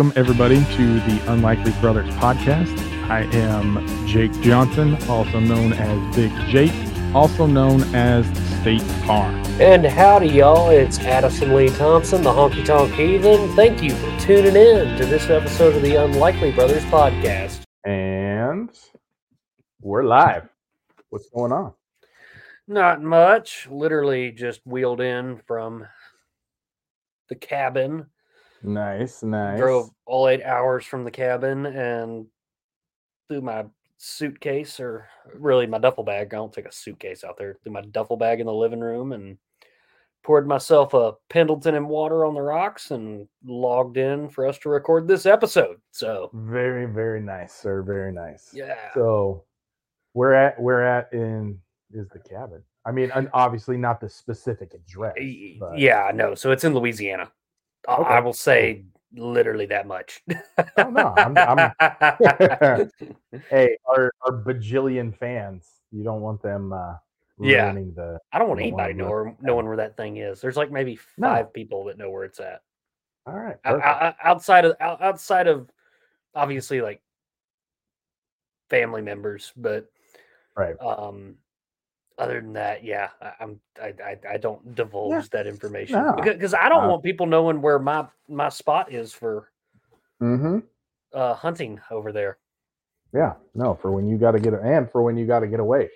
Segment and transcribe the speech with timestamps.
[0.00, 2.74] Welcome, everybody, to the Unlikely Brothers podcast.
[3.10, 6.72] I am Jake Johnson, also known as Big Jake,
[7.14, 8.24] also known as
[8.62, 9.44] State Farm.
[9.60, 10.70] And howdy, y'all.
[10.70, 13.54] It's Addison Lee Thompson, the Honky Tonk Heathen.
[13.54, 17.60] Thank you for tuning in to this episode of the Unlikely Brothers podcast.
[17.84, 18.70] And
[19.82, 20.48] we're live.
[21.10, 21.74] What's going on?
[22.66, 23.68] Not much.
[23.70, 25.86] Literally just wheeled in from
[27.28, 28.06] the cabin.
[28.62, 29.58] Nice, nice.
[29.58, 32.26] Drove all eight hours from the cabin and
[33.28, 33.64] threw my
[33.96, 36.28] suitcase, or really my duffel bag.
[36.32, 37.56] I don't take a suitcase out there.
[37.62, 39.38] Threw my duffel bag in the living room and
[40.22, 44.68] poured myself a Pendleton and water on the rocks and logged in for us to
[44.68, 45.78] record this episode.
[45.92, 47.82] So Very, very nice, sir.
[47.82, 48.50] Very nice.
[48.52, 49.44] yeah, So
[50.14, 51.58] we're at we're at in
[51.92, 52.62] is the cabin.
[52.86, 55.14] I mean, and obviously not the specific address.
[55.58, 56.34] But- yeah, no.
[56.34, 57.30] So it's in Louisiana.
[57.88, 60.22] I- Okay, I will say literally that much.
[60.78, 62.90] Oh, no, I'm- I'm-
[63.50, 66.94] Hey, our our bajillion fans, you don't want them uh
[67.40, 67.72] Yeah.
[67.72, 70.40] the I don't want anybody know look knowing where that thing is.
[70.40, 71.28] There's like maybe No.
[71.28, 72.62] five people that know where it's at.
[73.26, 73.56] all right.
[73.64, 73.86] O- perfect.
[73.86, 75.68] o- o- outside of outside of
[76.34, 77.02] obviously like
[78.68, 79.90] family members, but
[80.56, 80.76] right.
[80.80, 81.36] um
[82.20, 86.14] other than that, yeah, I, I'm I, I I don't divulge that information No.
[86.22, 89.50] because I don't Uh, want people knowing where my my spot is for
[90.22, 90.58] Mm-hmm.
[91.14, 92.38] uh hunting over there.
[93.12, 93.34] Yeah.
[93.54, 95.88] No, for when you gotta get and for when you gotta get away.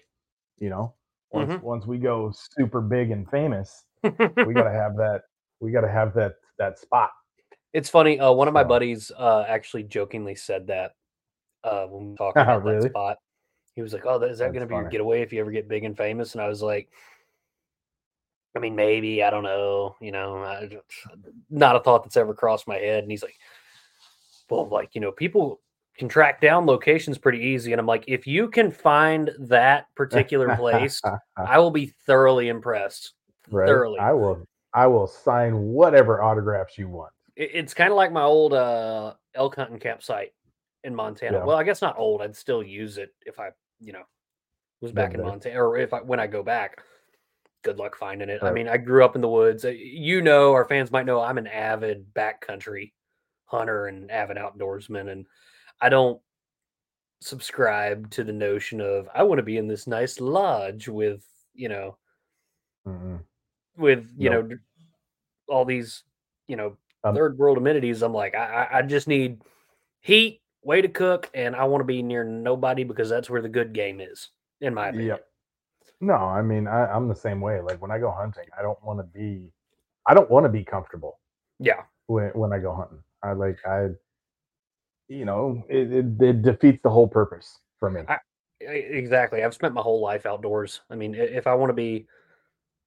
[0.59, 0.95] You know,
[1.31, 1.63] once Mhm.
[1.63, 4.11] once we go super big and famous, we
[4.55, 5.23] gotta have that
[5.61, 7.11] we gotta have that that spot.
[7.73, 8.19] It's funny.
[8.21, 10.93] Uh, one of my So- buddies uh, actually jokingly said that
[11.65, 12.81] uh, when we talked about Really?
[12.83, 13.19] that spot.
[13.75, 15.51] He was like, "Oh, that, is that going to be your getaway if you ever
[15.51, 16.89] get big and famous?" And I was like,
[18.57, 19.23] "I mean, maybe.
[19.23, 19.97] I don't know.
[20.01, 20.69] You know, I,
[21.51, 23.37] not a thought that's ever crossed my head." And he's like,
[24.49, 25.61] "Well, like you know, people
[25.97, 30.57] can track down locations pretty easy." And I'm like, "If you can find that particular
[30.57, 31.01] place,
[31.37, 33.13] I will be thoroughly impressed.
[33.51, 33.67] right?
[33.67, 33.99] thoroughly.
[33.99, 37.13] I will I will sign whatever autographs you want.
[37.37, 40.33] It, it's kind of like my old uh, elk hunting campsite
[40.83, 41.39] in Montana.
[41.39, 41.45] Yeah.
[41.45, 42.21] Well, I guess not old.
[42.21, 43.51] I'd still use it if I,
[43.85, 44.03] you know,
[44.81, 45.29] was back in there.
[45.29, 46.83] Montana or if I when I go back.
[47.63, 48.43] Good luck finding it.
[48.43, 49.65] I mean, I grew up in the woods.
[49.65, 52.93] Uh, You know, our fans might know I'm an avid backcountry
[53.47, 55.25] hunter and avid outdoorsman, and
[55.81, 56.21] I don't
[57.23, 61.25] subscribe to the notion of I want to be in this nice lodge with
[61.55, 61.97] you know
[62.87, 63.21] Mm-mm.
[63.79, 64.51] with you Nope.
[64.51, 64.57] know
[65.49, 66.05] all these
[66.49, 69.41] you know Um, third world amenities i'm like I i just need
[70.01, 73.49] heat way to cook and i want to be near nobody because that's where the
[73.49, 74.31] good game is
[74.61, 75.27] in my opinion Yep.
[76.01, 77.61] No, I mean I, I'm the same way.
[77.61, 79.53] Like when I go hunting, I don't want to be
[80.07, 81.19] I don't want to be comfortable
[81.59, 83.03] yeah when when I go hunting.
[83.23, 83.89] I like I
[85.09, 88.03] you know, it, it, it defeats the whole purpose for me.
[88.09, 88.19] I-
[88.63, 92.07] exactly i've spent my whole life outdoors i mean if i want to be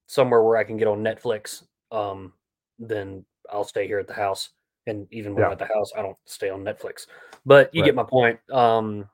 [0.06, 1.62] somewhere where i can get on netflix
[1.92, 2.32] um
[2.80, 4.50] then i'll stay here at the house
[4.88, 5.46] and even when Yeah.
[5.46, 7.06] i'm at the house i don't stay on netflix
[7.46, 7.86] but you Right.
[7.86, 9.08] get my point um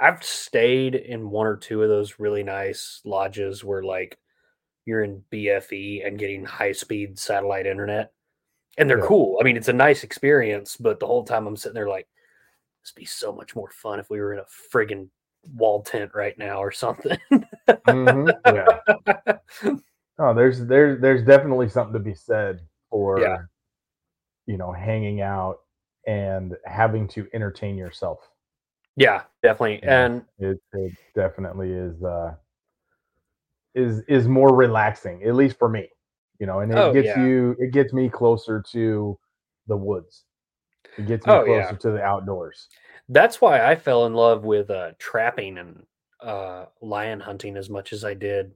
[0.00, 4.18] i've stayed in one or two of those really nice lodges where like
[4.86, 8.12] you're in bfe and getting high speed satellite internet
[8.78, 9.06] and they're Yeah.
[9.06, 12.06] cool i mean it's a nice experience but the whole time i'm sitting there like
[12.82, 15.08] this would be so much more fun if we were in a friggin'
[15.54, 17.18] wall tent right now or something.
[17.86, 19.34] Mhm, Yeah.
[20.18, 22.60] Oh, there's there's there's definitely something to be said
[22.90, 23.48] for
[24.50, 25.58] you know hanging out
[26.08, 28.20] and having to entertain yourself.
[28.96, 29.82] yeah, definitely.
[29.82, 30.08] Yeah.
[30.08, 32.34] And It it definitely is uh
[33.74, 35.88] is is more relaxing, at least for me.
[36.40, 37.16] You know, and it Oh, gets yeah.
[37.16, 39.18] you it gets me closer to
[39.68, 40.24] the woods.
[40.98, 41.78] It gets me Oh, closer yeah.
[41.78, 42.70] to the outdoors.
[43.08, 45.84] that's why I fell in love with uh, trapping and
[46.22, 48.52] uh, lion hunting as much as I did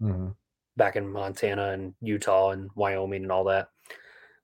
[0.00, 0.34] Mhm.
[0.76, 3.68] back in Montana and Utah and Wyoming and all that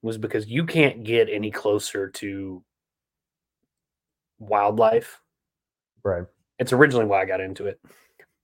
[0.03, 2.63] was because you can't get any closer to
[4.39, 5.21] wildlife.
[6.03, 6.25] Right.
[6.59, 7.81] It's originally why I got into it.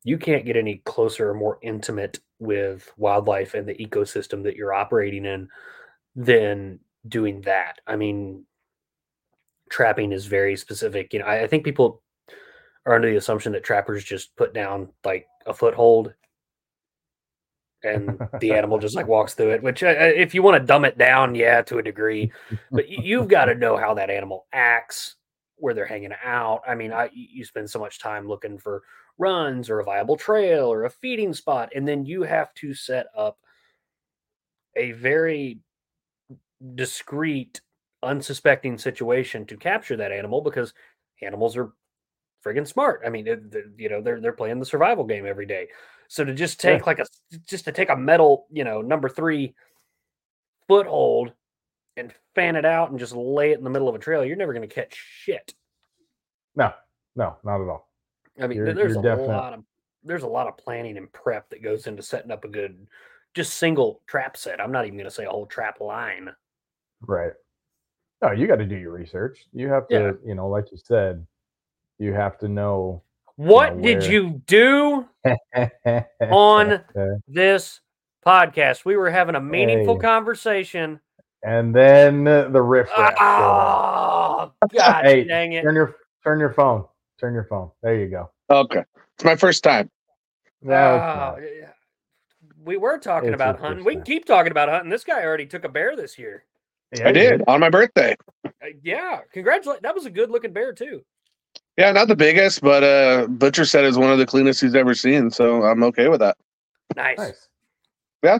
[0.04, 4.74] You can't get any closer or more intimate with wildlife and the ecosystem that you're
[4.74, 5.48] operating in
[6.14, 7.80] than doing that.
[7.86, 8.44] I mean,
[9.70, 11.12] trapping is very specific.
[11.12, 12.02] You know, I, I think people
[12.84, 16.14] are under the assumption that trappers just put down like a foothold
[17.86, 20.66] and the animal just like walks through it which uh, uh, if you want to
[20.66, 22.30] dumb it down yeah to a degree
[22.70, 25.16] but you've got to know how that animal acts
[25.56, 28.82] where they're hanging out i mean i you spend so much time looking for
[29.18, 33.06] runs or a viable trail or a feeding spot and then you have to set
[33.16, 33.38] up
[34.76, 35.58] a very
[36.74, 37.60] discreet
[38.02, 40.74] unsuspecting situation to capture that animal because
[41.22, 41.72] animals are
[42.44, 43.02] friggin' smart.
[43.04, 43.26] I mean,
[43.76, 45.68] you know, they're they're playing the survival game every day.
[46.08, 46.86] So to just take yeah.
[46.86, 47.06] like a
[47.46, 49.54] just to take a metal, you know, number three
[50.68, 51.32] foothold
[51.96, 54.36] and fan it out and just lay it in the middle of a trail, you're
[54.36, 55.54] never going to catch shit.
[56.54, 56.72] No,
[57.14, 57.88] no, not at all.
[58.40, 59.28] I mean, you're, there's you're a definite...
[59.28, 59.64] lot of
[60.04, 62.86] there's a lot of planning and prep that goes into setting up a good
[63.34, 64.60] just single trap set.
[64.60, 66.30] I'm not even going to say a whole trap line.
[67.00, 67.32] Right.
[68.22, 69.44] No, you got to do your research.
[69.52, 70.12] You have to, yeah.
[70.24, 71.26] you know, like you said,
[71.98, 73.02] you have to know.
[73.36, 75.06] What you know, did you do
[76.30, 76.80] on
[77.28, 77.80] this
[78.26, 78.84] podcast?
[78.84, 80.00] We were having a meaningful hey.
[80.00, 81.00] conversation.
[81.42, 82.88] And then the riff.
[82.96, 85.62] Oh, God hey, dang it.
[85.62, 86.86] Turn your, turn your phone.
[87.20, 87.70] Turn your phone.
[87.82, 88.30] There you go.
[88.50, 88.84] Okay.
[89.14, 89.90] It's my first time.
[90.62, 91.36] No, uh,
[92.64, 93.84] we were talking it's about hunting.
[93.84, 94.90] We can keep talking about hunting.
[94.90, 96.44] This guy already took a bear this year.
[96.96, 98.16] Yeah, I did on my birthday.
[98.44, 98.50] Uh,
[98.82, 99.82] yeah, congratulations.
[99.82, 101.04] That was a good looking bear too.
[101.76, 104.94] Yeah, not the biggest, but uh Butcher said it's one of the cleanest he's ever
[104.94, 106.36] seen, so I'm okay with that.
[106.94, 107.18] Nice.
[107.18, 107.48] nice.
[108.22, 108.38] Yeah.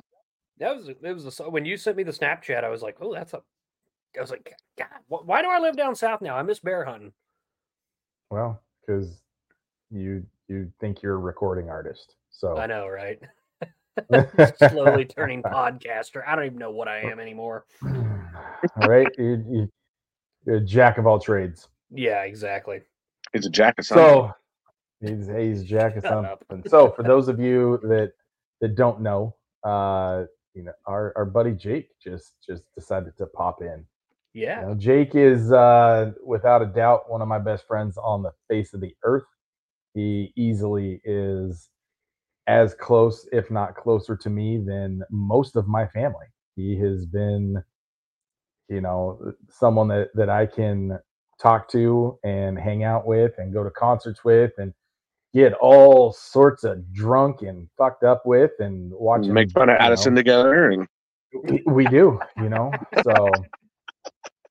[0.59, 3.13] That was it was a, when you sent me the Snapchat, I was like, oh,
[3.13, 3.43] that's a.
[4.17, 6.37] I was like, God, why do I live down south now?
[6.37, 7.13] I miss bear hunting.
[8.31, 9.21] Well, because
[9.91, 13.21] you you think you're a recording artist, so I know, right?
[14.71, 16.23] Slowly turning podcaster.
[16.27, 17.67] I don't even know what I am anymore.
[17.85, 19.71] all right, you,
[20.47, 21.69] you're a jack of all trades.
[21.91, 22.81] Yeah, exactly.
[23.33, 24.05] He's a jack of something.
[24.05, 24.33] So
[25.01, 26.63] he's he's jack of something.
[26.67, 28.13] so for those of you that
[28.61, 29.35] that don't know,
[29.65, 30.25] uh,
[30.55, 33.85] you know, our, our buddy Jake just just decided to pop in.
[34.33, 34.61] Yeah.
[34.61, 38.33] You know, Jake is uh without a doubt one of my best friends on the
[38.49, 39.25] face of the earth.
[39.95, 41.71] He easily is
[42.47, 46.27] as close, if not closer to me than most of my family.
[46.55, 47.63] He has been,
[48.69, 50.99] you know, someone that that I can
[51.41, 54.73] talk to and hang out with and go to concerts with and
[55.35, 60.15] get all sorts of drunk and fucked up with and watch make fun of Addison
[60.15, 60.89] know, together and
[61.67, 62.73] we, do, you know.
[63.05, 63.29] So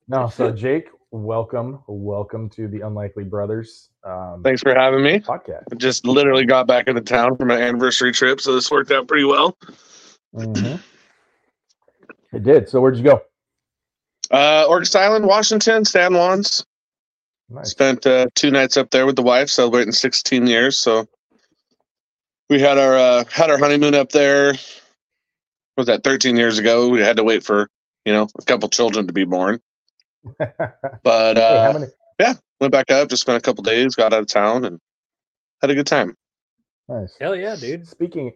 [0.08, 3.90] no, so Jake, welcome, welcome to the Unlikely Brothers.
[4.04, 5.20] Um, Thanks for having me.
[5.20, 5.64] Podcast.
[5.72, 9.08] I just literally got back into town for my anniversary trip, so this worked out
[9.08, 9.58] pretty well.
[10.36, 10.76] Mm-hmm.
[12.36, 12.70] It did.
[12.70, 13.22] So where'd you go?
[14.30, 16.66] Uh, Orcas Island, Washington, San Juan's.
[17.50, 17.70] Nice.
[17.70, 20.80] Spent uh, two nights up there with the wife, celebrating 16 years.
[20.80, 21.08] So
[22.50, 24.54] we had our uh, had our honeymoon up there.
[25.78, 26.90] was that 13 years ago?
[26.90, 27.70] We had to wait for
[28.04, 29.60] you know a couple children to be born.
[31.04, 31.86] but uh, hey,
[32.20, 34.80] yeah, went back up, just spent a couple days, got out of town, and
[35.62, 36.16] had a good time.
[36.88, 37.16] Nice.
[37.20, 37.88] Hell yeah, dude.
[37.88, 38.32] Speaking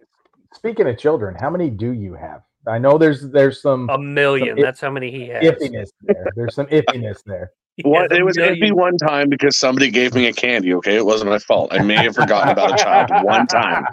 [0.53, 2.41] speaking of children, how many do you have?
[2.67, 4.57] I know there's there's some a million.
[4.57, 5.43] Some That's how many he has.
[5.43, 6.27] Iffiness there.
[6.35, 7.51] There's some iffiness there.
[7.83, 10.73] What it was iffy one time because somebody gave me a candy.
[10.75, 11.73] Okay, it wasn't my fault.
[11.73, 13.85] I may have forgotten about a child one time,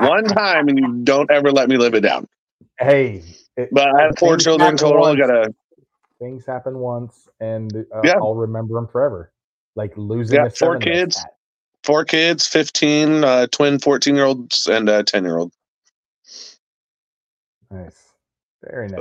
[0.00, 2.28] one time, and you don't ever let me live it down.
[2.78, 3.22] Hey,
[3.56, 5.04] it, but I have four children total.
[5.04, 5.54] I got a
[6.18, 8.14] things happen once, and uh, yeah.
[8.14, 9.32] I'll remember them forever.
[9.74, 11.24] Like losing yeah, four kids,
[11.82, 15.52] four kids, fifteen uh, twin fourteen year olds, and a ten year old.
[17.70, 18.12] Nice,
[18.62, 18.98] very nice.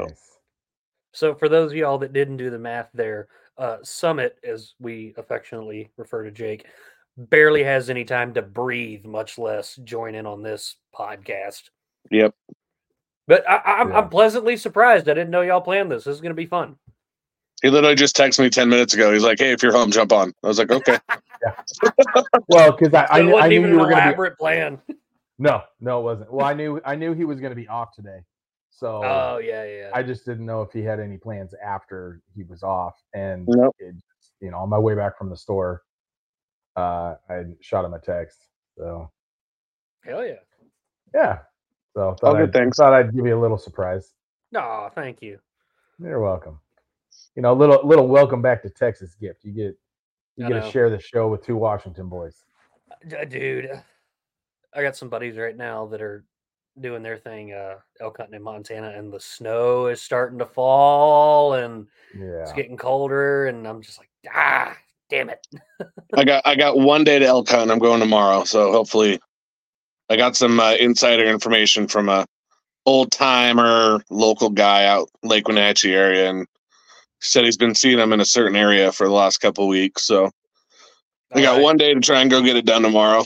[1.13, 1.33] So.
[1.33, 3.27] so for those of y'all that didn't do the math there
[3.57, 6.65] uh, Summit, as we affectionately refer to Jake,
[7.17, 11.69] barely has any time to breathe, much less join in on this podcast.
[12.09, 12.33] Yep.
[13.27, 13.97] But I, am yeah.
[13.99, 15.07] I'm pleasantly surprised.
[15.07, 16.05] I didn't know y'all planned this.
[16.05, 16.75] This is going to be fun.
[17.61, 19.13] He literally just texted me 10 minutes ago.
[19.13, 20.33] He's like, hey, if you're home, jump on.
[20.43, 20.97] I was like, okay.
[22.47, 24.29] well, because I, I, I, knew you were going to be.
[24.39, 24.81] plan.
[25.37, 26.33] No, no, it wasn't.
[26.33, 28.19] Well, I knew I knew he was going to be off today.
[28.71, 29.89] So oh yeah, yeah.
[29.93, 33.75] I just didn't know if he had any plans after he was off, and nope.
[33.79, 33.95] it,
[34.39, 35.83] you know, on my way back from the store,
[36.77, 38.47] uh, I shot him a text.
[38.77, 39.11] So
[40.05, 40.39] hell yeah,
[41.13, 41.39] yeah.
[41.93, 42.77] So thought, I'd, things.
[42.77, 44.13] thought I'd give you a little surprise.
[44.53, 45.37] No, thank you.
[45.99, 46.59] You're welcome.
[47.35, 49.43] You know, a little little welcome back to Texas gift.
[49.43, 49.77] You get
[50.37, 50.61] you I get know.
[50.61, 52.43] to share the show with two Washington boys.
[53.29, 53.69] Dude,
[54.73, 56.23] I got some buddies right now that are
[56.79, 61.55] doing their thing, uh, elk hunting in Montana, and the snow is starting to fall,
[61.55, 61.87] and
[62.17, 62.41] yeah.
[62.41, 64.75] it's getting colder, and I'm just like, ah,
[65.09, 65.45] damn it.
[66.15, 67.71] I got I got one day to elk hunt.
[67.71, 69.19] I'm going tomorrow, so hopefully,
[70.09, 72.25] I got some uh, insider information from a
[72.85, 76.47] old timer local guy out Lake Wenatchee area, and
[77.19, 80.05] said he's been seeing them in a certain area for the last couple weeks.
[80.05, 80.31] So
[81.33, 81.61] I got right.
[81.61, 83.23] one day to try and go get it done tomorrow.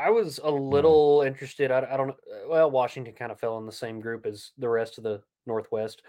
[0.00, 0.68] I was a mm-hmm.
[0.68, 1.70] little interested.
[1.70, 2.16] I, I don't know.
[2.32, 5.20] Uh, well, Washington kind of fell in the same group as the rest of the
[5.46, 6.02] Northwest.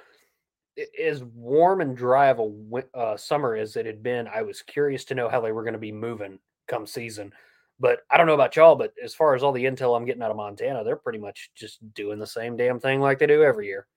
[1.03, 5.03] as warm and dry of a uh, summer as it had been, I was curious
[5.05, 7.33] to know how they were going to be moving come season.
[7.79, 10.21] But I don't know about y'all, but as far as all the intel I'm getting
[10.21, 13.43] out of Montana, they're pretty much just doing the same damn thing like they do
[13.43, 13.88] every year.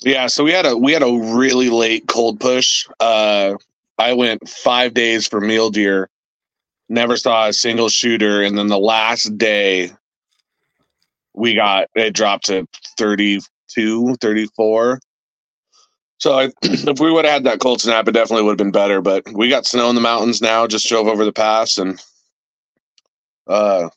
[0.00, 2.88] Yeah, so we had a we had a really late cold push.
[2.98, 3.54] Uh
[3.98, 6.10] I went five days for mule deer,
[6.92, 9.90] never saw a single shooter, and then the last day
[11.34, 12.66] we got it dropped to
[12.98, 15.00] 32, 34.
[16.18, 18.70] So I, if we would have had that cold snap, it definitely would have been
[18.70, 19.00] better.
[19.00, 20.66] But we got snow in the mountains now.
[20.66, 22.00] Just drove over the pass, and
[23.46, 23.88] uh,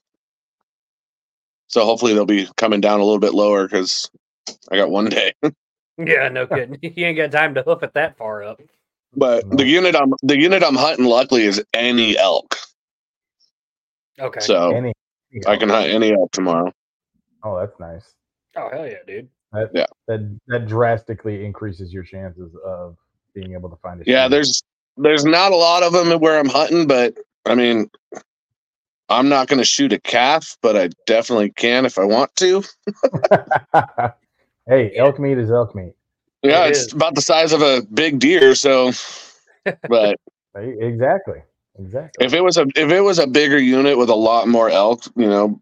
[1.67, 4.09] so hopefully they'll be coming down a little bit lower because
[4.71, 5.33] I got one day.
[5.97, 6.79] yeah, no kidding.
[6.81, 8.61] you ain't got time to hoof it that far up.
[9.15, 12.57] But the unit I'm the unit I'm hunting, luckily, is any elk.
[14.19, 14.39] Okay.
[14.39, 14.93] So any,
[15.33, 16.71] any I can hunt any elk tomorrow.
[17.43, 18.13] Oh, that's nice.
[18.55, 19.29] Oh hell yeah, dude.
[19.51, 19.85] That, yeah.
[20.07, 22.97] That that drastically increases your chances of
[23.33, 24.03] being able to find a.
[24.05, 24.63] Yeah, there's
[24.97, 27.89] there's not a lot of them where I'm hunting, but I mean,
[29.09, 32.63] I'm not going to shoot a calf, but I definitely can if I want to.
[34.67, 35.93] hey, elk meat is elk meat.
[36.43, 36.93] Yeah, it it's is.
[36.93, 38.91] about the size of a big deer, so.
[39.89, 40.17] But
[40.55, 41.39] exactly,
[41.79, 42.25] exactly.
[42.25, 45.03] If it was a if it was a bigger unit with a lot more elk,
[45.15, 45.59] you know,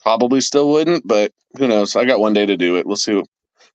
[0.00, 1.96] probably still wouldn't, but who knows?
[1.96, 2.86] I got one day to do it.
[2.86, 3.22] We'll see.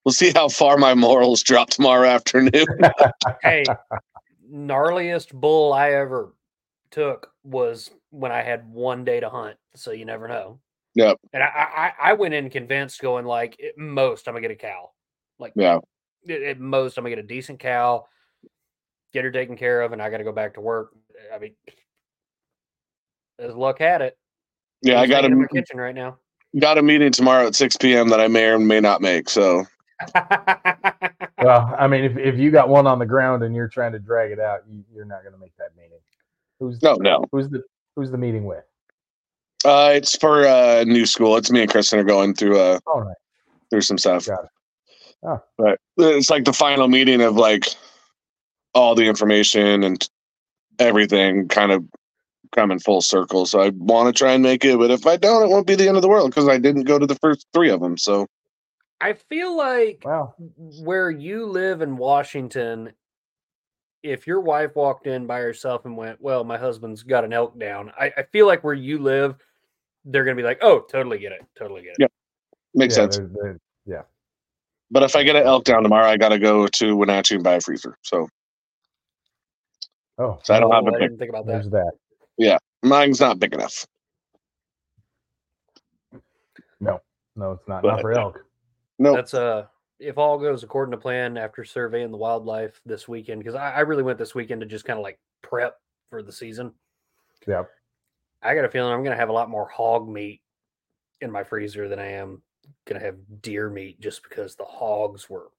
[0.06, 2.66] We'll see how far my morals drop tomorrow afternoon.
[3.42, 3.64] hey,
[4.52, 6.34] gnarliest bull I ever
[6.92, 9.58] took was when I had one day to hunt.
[9.76, 10.60] So you never know.
[10.96, 11.18] Yep.
[11.34, 14.56] And I, I, I went in convinced, going like, at most, I'm gonna get a
[14.56, 14.92] cow.
[15.40, 15.80] Like, yeah.
[16.30, 18.06] At most, I'm gonna get a decent cow,
[19.14, 20.96] get her taken care of, and I got to go back to work.
[21.34, 21.54] I mean,
[23.40, 24.18] as luck had it.
[24.82, 26.18] Yeah, I got in my kitchen right now
[26.60, 28.10] got a meeting tomorrow at 6 p.m.
[28.10, 29.30] that I may or may not make.
[29.30, 29.66] So,
[30.16, 34.00] well, I mean, if, if you got one on the ground and you're trying to
[34.00, 35.98] drag it out, you, are not going to make that meeting.
[36.60, 37.26] Who's no, no.
[37.32, 37.64] Who's the
[37.96, 38.64] Who's the meeting with?
[39.66, 41.38] Uh, it's for uh, new school.
[41.38, 43.16] It's me and Kristen are going through uh, oh, right.
[43.70, 44.26] through some stuff.
[44.26, 44.50] Got it.
[45.24, 45.44] Oh.
[45.58, 47.68] But it's like the final meeting of like
[48.74, 50.08] all the information and
[50.80, 51.86] everything kind of
[52.54, 53.46] coming full circle.
[53.46, 55.76] So I want to try and make it, but if I don't, it won't be
[55.76, 57.98] the end of the world because I didn't go to the first three of them.
[57.98, 58.28] So
[59.02, 60.34] I feel like wow.
[60.58, 62.94] where you live in Washington,
[64.02, 67.58] if your wife walked in by herself and went, "Well, my husband's got an elk
[67.58, 69.36] down," I, I feel like where you live,
[70.06, 72.08] they're going to be like, "Oh, totally get it, totally get it." Yeah,
[72.74, 73.18] makes yeah, sense.
[73.18, 74.02] They're, they're, yeah.
[74.92, 77.44] But if I get an elk down tomorrow, I got to go to Wenatchee and
[77.44, 77.98] buy a freezer.
[78.04, 78.28] So.
[80.18, 81.54] Oh, so I don't have a I didn't think about that.
[81.54, 81.92] There's that.
[82.38, 83.86] Yeah, mine's not big enough.
[86.80, 87.00] No,
[87.36, 87.82] no, it's not.
[87.82, 88.46] But, not for elk.
[89.00, 89.66] No, that's uh
[90.00, 93.80] if all goes according to plan after surveying the wildlife this weekend, because I, I,
[93.82, 95.78] really went this weekend to just kind of like prep
[96.10, 96.74] for the season.
[97.48, 97.64] Yeah.
[98.42, 100.42] I got a feeling I'm gonna have a lot more hog meat
[101.22, 102.42] in my freezer than I am
[102.86, 105.52] gonna have deer meat just because the hogs were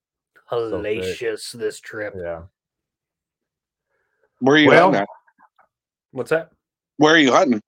[0.50, 2.14] hellacious so this trip.
[2.16, 2.42] Yeah.
[4.40, 5.08] Where are you well, at?
[6.12, 6.50] What's that?
[6.96, 7.60] Where are you hunting?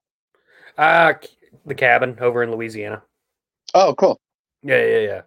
[0.77, 1.13] Uh
[1.65, 3.03] the cabin over in Louisiana.
[3.73, 4.19] Oh, cool.
[4.63, 5.21] Yeah, yeah, yeah.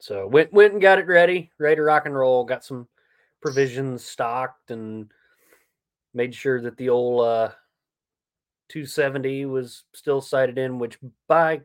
[0.00, 2.44] So went went and got it ready, ready to rock and roll.
[2.44, 2.88] Got some
[3.40, 5.10] provisions stocked and
[6.14, 7.50] made sure that the old uh
[8.68, 10.98] 270 was still sighted in, which
[11.28, 11.60] by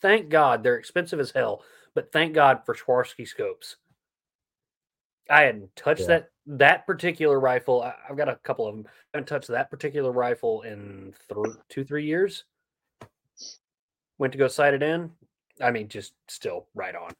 [0.00, 1.62] thank God they're expensive as hell,
[1.94, 3.76] but thank God for Swarovski scopes.
[5.28, 6.06] I hadn't touched yeah.
[6.06, 7.82] that that particular rifle.
[7.82, 8.84] I, have got a couple of them.
[8.86, 12.44] I haven't touched that particular rifle in th- two three years.
[14.18, 15.10] Went to go sight it in.
[15.60, 17.12] I mean, just still right on.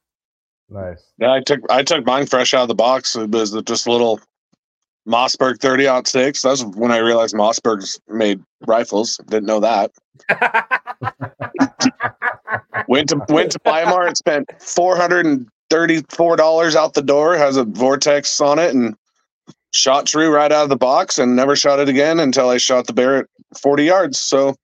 [0.68, 1.12] Nice.
[1.18, 3.16] Yeah, I took I took mine fresh out of the box.
[3.16, 4.21] It was just a little
[5.06, 6.42] Mossberg 30 aught six.
[6.42, 9.21] That's when I realized Mossberg's made rifles.
[9.28, 9.92] Didn't know that.
[12.88, 17.37] went to went to Weimar and spent four hundred and thirty-four dollars out the door.
[17.37, 18.97] Has a vortex on it and
[19.76, 22.87] shot true right out of the box and never shot it again until I shot
[22.87, 23.26] the bear at
[23.61, 24.18] forty yards.
[24.18, 24.56] So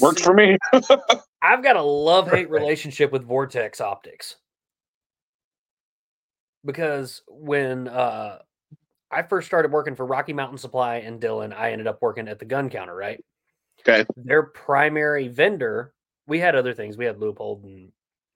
[0.00, 0.58] worked See, for me.
[1.42, 4.36] I've got a love-hate relationship with vortex optics
[6.64, 8.38] because when uh,
[9.10, 12.38] I first started working for Rocky Mountain Supply and Dillon, I ended up working at
[12.38, 12.94] the gun counter.
[12.94, 13.24] Right.
[13.80, 14.04] Okay.
[14.16, 15.92] Their primary vendor.
[16.26, 16.96] We had other things.
[16.96, 17.92] We had Leupold and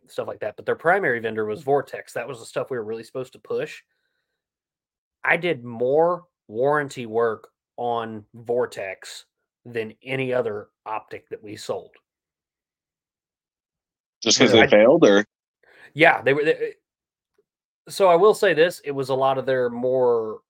[0.07, 0.57] stuff like that.
[0.57, 2.13] But their primary vendor was Vortex.
[2.13, 3.83] That was the stuff we were really supposed to push.
[5.25, 9.27] I did more warranty work on Vortex
[9.65, 11.91] than any other optic that we sold.
[14.23, 15.25] Just because they I, failed, or
[15.95, 16.45] yeah, they were.
[16.45, 16.75] They,
[17.89, 20.41] So I will say this: it was a lot of their more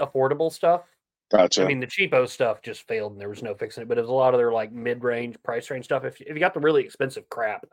[0.00, 0.82] affordable stuff.
[1.30, 1.62] Gotcha.
[1.62, 3.88] I mean, the cheapo stuff just failed, and there was no fixing it.
[3.88, 6.04] But it was a lot of their like mid-range, price range stuff.
[6.04, 7.66] If if you got the really expensive crap,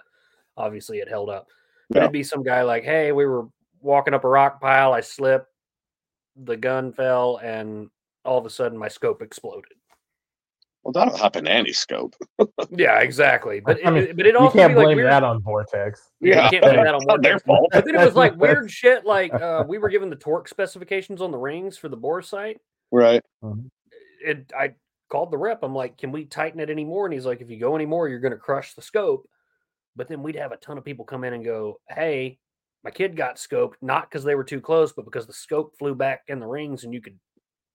[0.57, 1.47] obviously it held up.
[1.89, 2.03] But Yeah.
[2.03, 3.47] it'd be some guy like, "Hey, we were
[3.81, 4.93] walking up a rock pile.
[4.93, 5.48] I slipped,
[6.43, 7.89] the gun fell, and
[8.25, 9.73] all of a sudden my scope exploded."
[10.83, 12.15] well, that'll happen to any scope.
[12.71, 13.59] Yeah, exactly.
[13.65, 15.11] But I mean, it, but it You also can't be like blame weird.
[15.11, 16.09] that on Vortex.
[16.21, 17.69] Yeah, you can't blame that on It's not their fault.
[17.71, 19.05] But then it was like weird shit.
[19.05, 22.59] Like uh, we were given the torque specifications on the rings for the bore sight.
[22.91, 23.21] Right.
[24.25, 24.73] It, I
[25.09, 25.63] called the rep.
[25.63, 27.85] I'm like, "Can we tighten it any more?" And he's like, "If you go any
[27.85, 29.27] more, you're going to crush the scope."
[29.95, 32.39] But then we'd have a ton of people come in and go, "Hey,
[32.83, 35.95] my kid got scoped not because they were too close, but because the scope flew
[35.95, 37.17] back in the rings and you could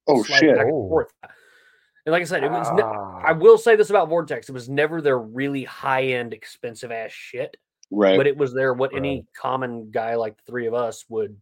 [0.06, 0.56] Oh shit.
[0.56, 1.08] back and forth."
[2.06, 2.70] And like I said, it was.
[2.72, 3.22] Ne- Ah.
[3.24, 7.12] I will say this about Vortex: it was never their really high end, expensive ass
[7.12, 7.56] shit.
[7.90, 8.16] Right.
[8.16, 11.36] but it was there what any common guy like the three of us would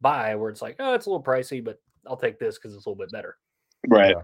[0.00, 2.84] buy where it's like oh it's a little pricey but i'll take this because it's
[2.84, 3.38] a little bit better
[3.88, 4.14] right.
[4.16, 4.22] Yeah.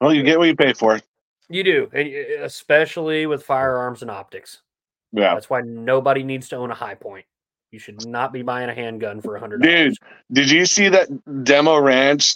[0.00, 1.00] Well, you get what you pay for.
[1.48, 2.08] you do and
[2.44, 4.60] especially with firearms and optics
[5.14, 5.34] Yeah.
[5.34, 7.24] that's why nobody needs to own a Hi-Point
[7.70, 9.98] you should not be buying a handgun for a hundred Dude, dollars
[10.32, 11.08] did you see that
[11.44, 12.34] demo ranch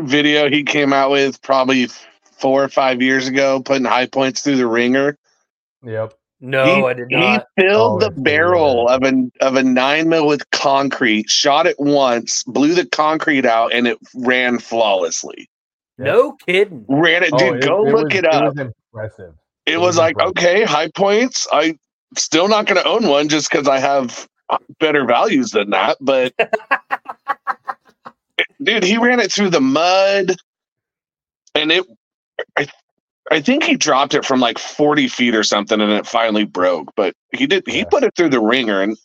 [0.00, 1.88] video he came out with probably
[2.24, 5.16] four or five years ago, putting Hi-Points through the ringer?
[5.84, 6.14] Yep.
[6.40, 7.46] no he, i did not.
[7.56, 9.02] he filled Oh, the barrel weird.
[9.02, 13.72] of an of a nine mil with concrete, shot it once, blew the concrete out,
[13.72, 15.48] and it ran flawlessly.
[15.98, 17.62] no kidding Ran it, Oh, dude.
[17.62, 18.42] go it look was, it up.
[18.42, 18.58] It was
[18.92, 19.34] impressive.
[19.66, 20.36] It, it was was like, impressive.
[20.36, 21.46] okay, Hi-Points.
[21.52, 21.76] I
[22.16, 24.28] still not going to own one just because I have
[24.80, 25.98] better values than that.
[26.00, 26.34] But
[28.62, 30.36] dude, he ran it through the mud,
[31.54, 31.86] and it.
[32.58, 32.68] I,
[33.30, 36.88] I think he dropped it from like forty feet or something, and it finally broke.
[36.96, 37.64] But he did.
[37.68, 37.86] He Yeah.
[37.86, 38.96] put it through the ringer, and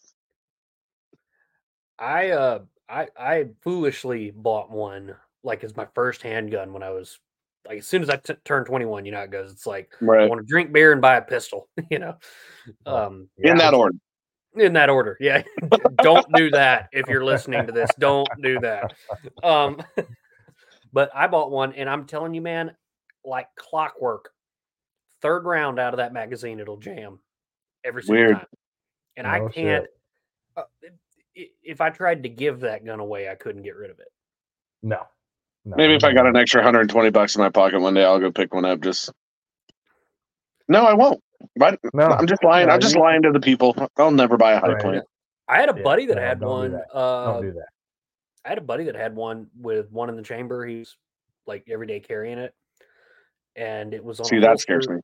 [1.99, 7.19] i uh i i foolishly bought one like as my first handgun when i was
[7.67, 10.21] like as soon as I t- turn 21 you know it goes it's like right.
[10.23, 12.15] I want to drink beer and buy a pistol, you know.
[12.85, 13.95] Oh, Um, in that order.
[14.55, 15.17] in that order.
[15.19, 15.43] Yeah.
[16.03, 17.89] don't do that if you're listening to this.
[17.99, 18.93] Don't do that.
[19.43, 19.81] Um,
[20.93, 22.75] but I bought one and I'm telling you, man,
[23.23, 24.29] like clockwork,
[25.21, 27.19] third round out of that magazine, it'll jam
[27.83, 28.37] every single Weird.
[28.37, 28.45] time.
[29.17, 29.55] And I No shit.
[29.55, 29.85] can't,
[30.57, 30.63] uh,
[31.63, 34.07] if I tried to give that gun away, I couldn't get rid of it.
[34.83, 35.01] No.
[35.65, 35.75] No.
[35.77, 38.31] Maybe if I got an extra 120 bucks in my pocket one day, I'll go
[38.31, 38.81] pick one up.
[38.81, 39.11] Just
[40.67, 41.21] no, I won't.
[41.55, 42.67] But No, I'm just lying.
[42.67, 43.75] no, I'm just you- lying to the people.
[43.97, 44.81] I'll never buy a high Right.
[44.81, 45.03] point.
[45.47, 46.71] I had a Yeah, buddy that no, had don't do one.
[46.71, 46.95] that.
[46.97, 47.67] Uh, Don't do that.
[48.45, 50.65] I had a buddy that had one with one in the chamber.
[50.65, 50.95] He's
[51.45, 52.53] like every day carrying it,
[53.55, 54.25] and it was on.
[54.25, 54.97] See, that scares me.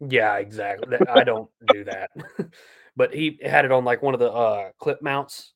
[0.00, 0.96] Yeah, exactly.
[1.08, 2.10] I don't do that,
[2.96, 5.52] but he had it on like one of the uh, clip mounts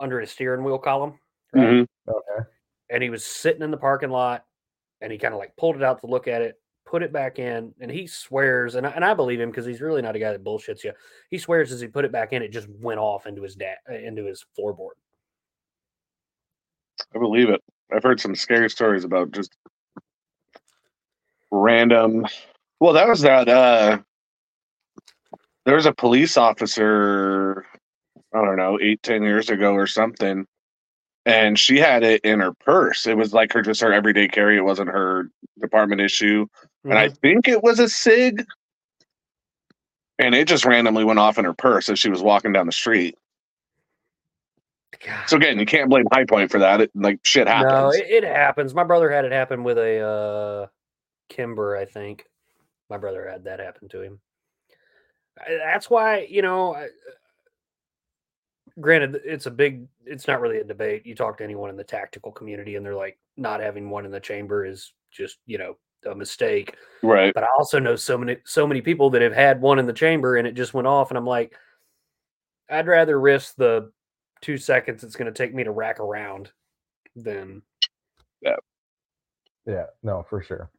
[0.00, 1.18] under his steering wheel column,
[1.52, 1.64] right?
[1.66, 1.86] Mhm.
[2.08, 2.48] Okay.
[2.90, 4.44] And he was sitting in the parking lot,
[5.00, 7.38] and he kind of like pulled it out to look at it, put it back
[7.38, 10.18] in, and he swears, and I, and I believe him because he's really not a
[10.18, 10.92] guy that bullshits you.
[11.30, 13.74] He swears as he put it back in, it just went off into his da-
[13.90, 14.96] uh, into his floorboard.
[17.14, 17.60] I believe it.
[17.92, 19.52] I've heard some scary stories about just
[21.50, 22.26] random.
[22.80, 23.48] Well, that was that.
[23.48, 23.98] uh
[25.64, 27.66] There was a police officer.
[28.34, 30.44] I don't know, eight, ten years ago or something,
[31.26, 33.06] and she had it in her purse.
[33.06, 34.56] It was like her just her everyday carry.
[34.56, 36.46] It wasn't her department issue,
[36.84, 38.44] and I think it was a sig.
[40.18, 42.72] And it just randomly went off in her purse as she was walking down the
[42.72, 43.18] street.
[45.04, 45.28] God.
[45.28, 46.80] So again, you can't blame Hi-Point for that.
[46.80, 47.72] It like shit happens.
[47.72, 48.74] No, it, it happens.
[48.74, 50.66] My brother had it happen with a uh,
[51.28, 52.26] Kimber, I think.
[52.88, 54.20] My brother had that happen to him.
[55.48, 56.76] That's why, you know,
[58.80, 61.06] granted, it's a big, it's not really a debate.
[61.06, 64.10] You talk to anyone in the tactical community, and they're like, not having one in
[64.10, 66.76] the chamber is just, you know, a mistake.
[67.02, 67.32] right.
[67.34, 69.92] But I also know so many, so many people that have had one in the
[69.92, 71.56] chamber and it just went off, and I'm like,
[72.70, 73.90] I'd rather risk the
[74.40, 76.50] two seconds it's going to take me to rack around
[77.16, 77.62] than
[78.42, 78.56] Yeah.
[79.66, 79.86] Yeah.
[80.02, 80.70] No, for sure.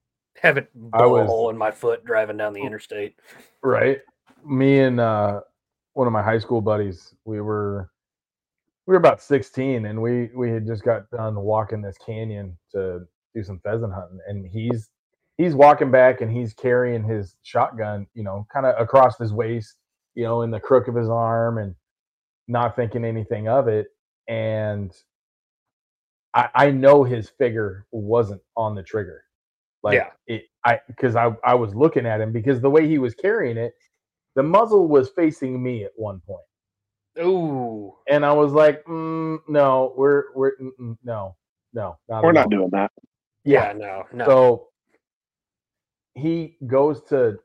[0.41, 3.15] have it I blow a hole in my foot driving down the interstate.
[3.63, 3.99] Right.
[4.45, 5.41] Me and uh,
[5.95, 7.91] one of my high school buddies, we were
[8.87, 13.01] we were about 16 and we we had just got done walking this canyon to
[13.35, 14.89] do some pheasant hunting and he's
[15.37, 19.77] he's walking back and he's carrying his shotgun, you know, kind of across his waist,
[20.15, 21.75] you know, in the crook of his arm and
[22.47, 23.87] not thinking anything of it
[24.29, 24.93] and
[26.35, 29.23] I, I know his figure wasn't on the trigger.
[29.83, 30.11] Like Yeah.
[30.27, 33.57] it I because I, I was looking at him because the way he was carrying
[33.57, 33.73] it,
[34.35, 36.45] the muzzle was facing me at one point.
[37.19, 37.93] Ooh.
[38.09, 40.51] And I was like, mm, no, we're we're
[41.03, 41.35] no,
[41.73, 42.49] no, not we're not all.
[42.49, 42.91] doing that.
[43.43, 44.25] Yeah, yeah, no, no.
[44.25, 44.67] So
[46.15, 47.37] he goes to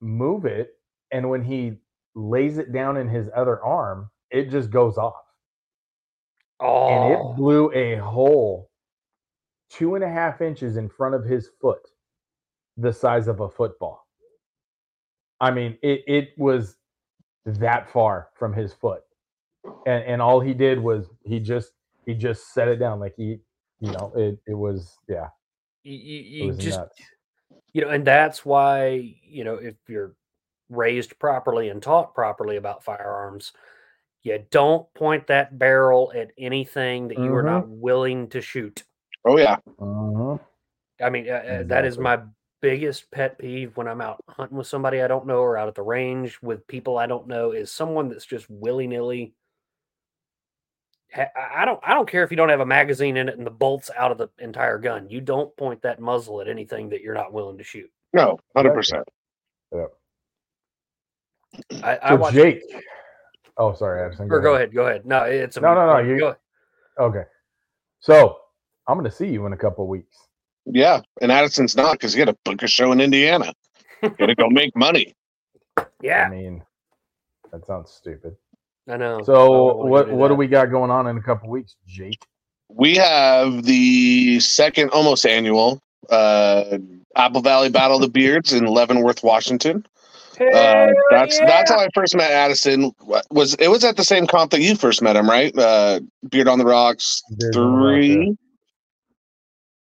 [0.00, 0.70] move it,
[1.12, 1.74] and when he
[2.14, 5.14] lays it down in his other arm, it just goes off.
[6.60, 6.88] Oh.
[6.88, 8.70] And it blew a hole
[9.70, 11.86] two and a half inches in front of his foot,
[12.76, 14.07] the size of a football.
[15.40, 16.76] I mean, it, it was
[17.44, 19.02] that far from his foot.
[19.86, 21.72] And and all he did was he just
[22.06, 23.38] he just set it down like he
[23.80, 25.28] you know it it was yeah
[25.82, 27.00] you, you just nuts.
[27.72, 30.14] you know and that's why you know if you're
[30.70, 33.52] raised properly and taught properly about firearms
[34.22, 37.34] you don't point that barrel at anything that you mm-hmm.
[37.34, 38.84] are not willing to shoot
[39.26, 40.38] oh yeah uh-huh.
[41.02, 41.28] i mean.
[41.28, 42.18] Uh, uh, that is my
[42.60, 45.74] biggest pet peeve when i'm out hunting with somebody i don't know or out at
[45.74, 49.32] the range with people i don't know is someone that's just willy-nilly
[51.14, 53.50] I don't I don't care if you don't have a magazine in it and the
[53.50, 55.08] bolts out of the entire gun.
[55.08, 57.90] You don't point that muzzle at anything that you're not willing to shoot.
[58.12, 59.08] No, hundred percent.
[59.74, 59.86] Yeah.
[61.82, 62.62] I, I watched, Jake.
[63.56, 64.28] Oh, sorry, Addison.
[64.28, 64.72] Go or go ahead.
[64.72, 65.06] Go ahead.
[65.06, 65.98] No, it's a no, no, no.
[65.98, 66.36] You go.
[67.00, 67.22] Okay.
[68.00, 68.38] So
[68.86, 70.27] I'm going to see you in a couple weeks.
[70.70, 73.52] Yeah, and Addison's not because he had a book a show in Indiana.
[74.02, 75.14] got to go make money.
[76.02, 76.26] Yeah.
[76.26, 76.62] I mean,
[77.52, 78.36] that sounds stupid.
[78.88, 79.20] I know.
[79.22, 82.24] So what do what do we got going on in a couple weeks, Jake?
[82.68, 86.78] We have the second almost annual uh,
[87.16, 89.86] Apple Valley Battle of the Beards in Leavenworth, Washington.
[90.40, 91.46] Uh, that's yeah.
[91.46, 92.92] that's how I first met Addison.
[93.30, 95.56] Was it was at the same comp that you first met him, right?
[95.58, 96.00] Uh,
[96.30, 98.36] Beard on the Rocks Beard three.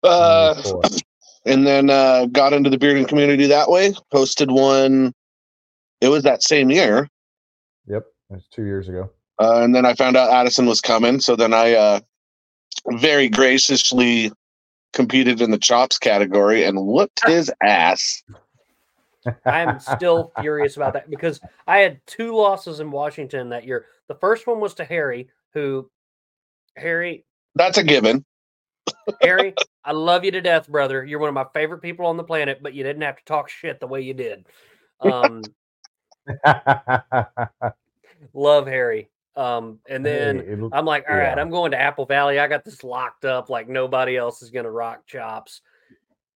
[0.04, 0.62] Uh,
[1.46, 3.94] and then uh, got into the bearding community that way.
[4.14, 5.14] Hosted one.
[6.02, 7.10] It was that same year.
[7.88, 8.04] Yep.
[8.32, 9.10] It's two years ago.
[9.40, 12.00] Uh, and then I found out Addison was coming, so then I uh,
[12.92, 14.32] very graciously
[14.94, 18.24] competed in the chops category and whooped his ass.
[19.46, 23.86] I'm still furious about that because I had two losses in Washington that year.
[24.08, 25.90] The first one was to Harry, who
[26.76, 27.26] Harry.
[27.56, 28.26] That's a given.
[29.22, 31.04] Harry, I love you to death, brother.
[31.04, 33.50] You're one of my favorite people on the planet, but you didn't have to talk
[33.50, 34.46] shit the way you did.
[35.02, 35.44] Um,
[38.34, 39.10] Love Harry.
[39.36, 41.30] Um, and then hey, I'm like, all yeah.
[41.30, 42.40] right, I'm going to Apple Valley.
[42.40, 45.62] I got this locked up like nobody else is going to rock chops.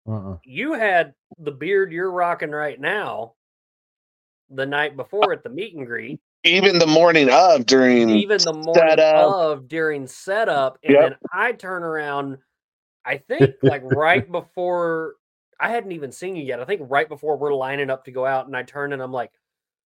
[0.07, 0.37] Uh-uh.
[0.43, 3.33] You had the beard you're rocking right now
[4.49, 6.19] the night before at the meet and greet.
[6.43, 9.33] Even the morning of during even the morning setup.
[9.33, 10.79] of during setup.
[10.83, 11.03] And yep.
[11.03, 12.37] then I turn around,
[13.07, 15.15] I think like right before
[15.59, 16.59] I hadn't even seen you yet.
[16.59, 19.13] I think right before we're lining up to go out, and I turn and I'm
[19.13, 19.31] like,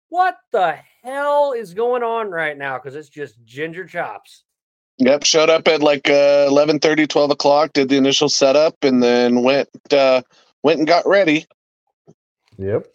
[0.10, 2.78] what the hell is going on right now?
[2.78, 4.44] Because it's just ginger chops.
[5.00, 9.02] Yep, showed up at like uh, 11 30, 12 o'clock, did the initial setup, and
[9.02, 10.22] then went uh,
[10.64, 11.46] went and got ready.
[12.58, 12.88] Yep.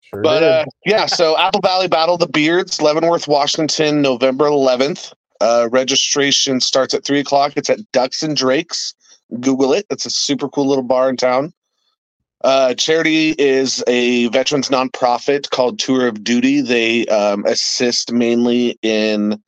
[0.00, 5.12] Sure but uh, yeah, so Apple Valley Battle the Beards, Leavenworth, Washington, November 11th.
[5.40, 7.52] Uh, registration starts at 3 o'clock.
[7.56, 8.94] It's at Ducks and Drakes.
[9.40, 9.86] Google it.
[9.90, 11.52] It's a super cool little bar in town.
[12.44, 16.60] Uh, charity is a veterans nonprofit called Tour of Duty.
[16.60, 19.42] They um, assist mainly in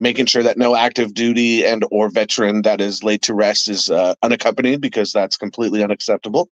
[0.00, 3.88] making sure that no active duty and or veteran that is laid to rest is
[3.88, 6.50] uh, unaccompanied because that's completely unacceptable.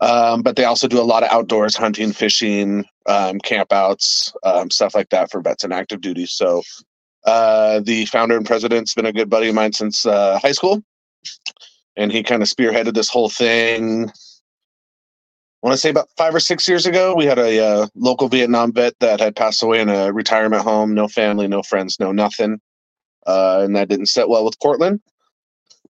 [0.00, 4.94] Um, but they also do a lot of outdoors hunting, fishing, um, campouts, um, stuff
[4.94, 6.26] like that for vets and active duty.
[6.26, 6.62] So
[7.26, 10.82] uh, the founder and president's been a good buddy of mine since uh, high school,
[11.98, 14.10] and he kind of spearheaded this whole thing
[15.62, 18.28] I want to say about five or six years ago, we had a uh, local
[18.28, 20.94] Vietnam vet that had passed away in a retirement home.
[20.94, 22.60] No family, no friends, no nothing,
[23.26, 25.00] uh, and that didn't set well with Cortland.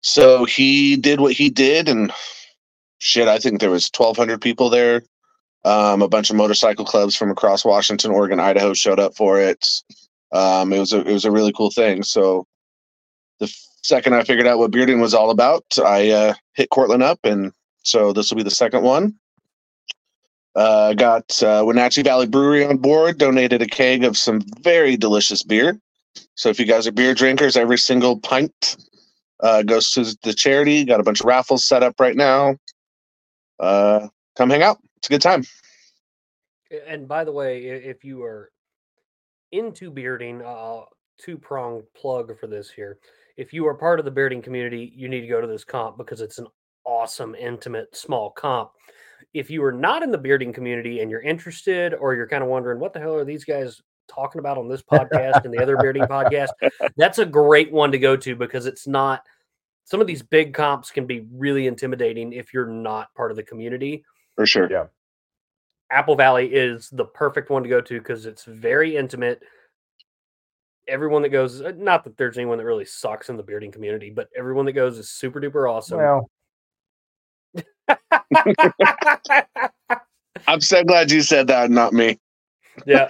[0.01, 2.13] So he did what he did, and
[2.99, 5.01] shit, I think there was twelve hundred people there.
[5.65, 9.67] Um, a bunch of motorcycle clubs from across Washington, Oregon, Idaho showed up for it.
[10.31, 12.03] Um, it was a it was a really cool thing.
[12.03, 12.47] So
[13.41, 13.53] the
[13.87, 17.53] second I figured out what bearding was all about, I uh, hit Cortland up, and
[17.83, 19.15] so this will be the second one.
[20.55, 25.41] Uh, got uh, Wenatchee Valley Brewery on board, donated a keg of some very delicious
[25.41, 25.79] beer.
[26.35, 28.75] So if you guys are beer drinkers, every single pint
[29.39, 30.83] uh, goes to the charity.
[30.83, 32.57] Got a bunch of raffles set up right now.
[33.59, 34.79] Uh, come hang out.
[34.97, 35.43] It's a good time.
[36.87, 38.51] And by the way, if you are
[39.51, 40.81] into bearding, uh,
[41.17, 42.97] two prong plug for this here.
[43.37, 45.97] If you are part of the bearding community, you need to go to this comp
[45.97, 46.47] because it's an
[46.83, 48.71] awesome, intimate, small comp
[49.33, 52.49] if you are not in the bearding community and you're interested or you're kind of
[52.49, 55.77] wondering what the hell are these guys talking about on this podcast and the other
[55.77, 56.49] bearding podcast,
[56.97, 59.21] that's a great one to go to because it's not
[59.85, 63.43] some of these big comps can be really intimidating if you're not part of the
[63.43, 64.03] community.
[64.35, 64.69] For sure.
[64.69, 64.85] Yeah.
[65.89, 69.41] Apple Valley is the perfect one to go to because it's very intimate.
[70.87, 74.09] Everyone that goes, uh, not that there's anyone that really sucks in the bearding community,
[74.09, 75.97] but everyone that goes is super duper awesome.
[75.97, 76.29] Well,
[80.47, 82.17] I'm so glad you said that, not me.
[82.85, 83.07] yeah.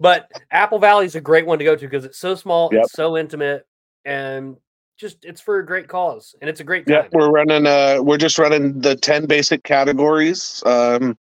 [0.00, 2.84] But Apple Valley is a great one to go to because it's so small, Yep.
[2.84, 3.66] it's so intimate,
[4.04, 4.56] and
[4.96, 6.84] just it's for a great cause and it's a great.
[6.86, 7.66] Yeah, we're running.
[7.66, 10.62] Uh, we're just running the ten basic categories.
[10.66, 11.18] Um,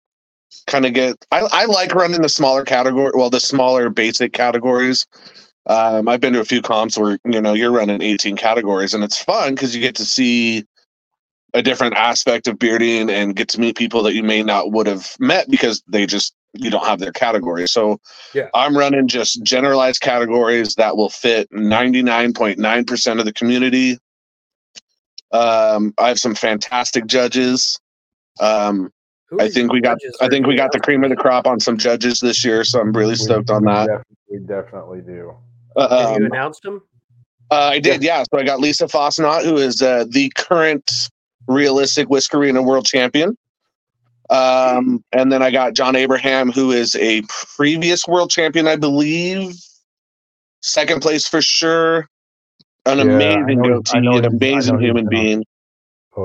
[0.68, 1.18] kind of get.
[1.32, 3.12] I, I like running the smaller category.
[3.14, 5.06] Well, the smaller basic categories.
[5.67, 9.04] Um, I've been to a few comps where you know you're running 18 categories, and
[9.04, 10.65] it's fun because you get to see
[11.54, 14.88] a different aspect of bearding and get to meet people that you may not would
[14.88, 17.67] have met because they just you don't have their category.
[17.67, 18.00] So
[18.34, 18.47] Yeah.
[18.54, 23.97] I'm running just generalized categories that will fit 99.9% of the community.
[25.32, 27.80] Um, I have some fantastic judges.
[28.39, 28.91] Um,
[29.39, 31.78] I think we got I think we got the cream of the crop on some
[31.78, 34.04] judges this year, so I'm really we- stoked on we that.
[34.30, 35.34] we definitely do.
[35.78, 36.82] Have you Um, announced them?
[37.50, 38.24] Uh, I did, yeah.
[38.32, 40.90] So I got Lisa Fosnot, who is uh, the current
[41.48, 43.38] realistic Whiskerina world champion.
[44.30, 47.22] Um, and then I got John Abraham, who is a
[47.58, 49.54] previous world champion, I believe.
[50.62, 52.08] Second place for sure.
[52.86, 55.44] An Yeah, amazing know- goatee, an amazing human being.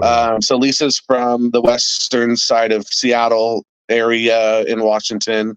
[0.03, 5.57] Um, so Lisa's from the western side of Seattle area in Washington.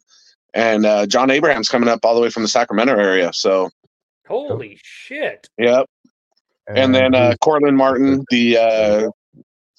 [0.54, 3.32] And uh, John Abraham's coming up all the way from the Sacramento area.
[3.34, 3.70] So,
[4.30, 5.50] Holy shit.
[5.58, 5.88] yep.
[6.68, 9.10] and then uh, Cortland Martin, the uh,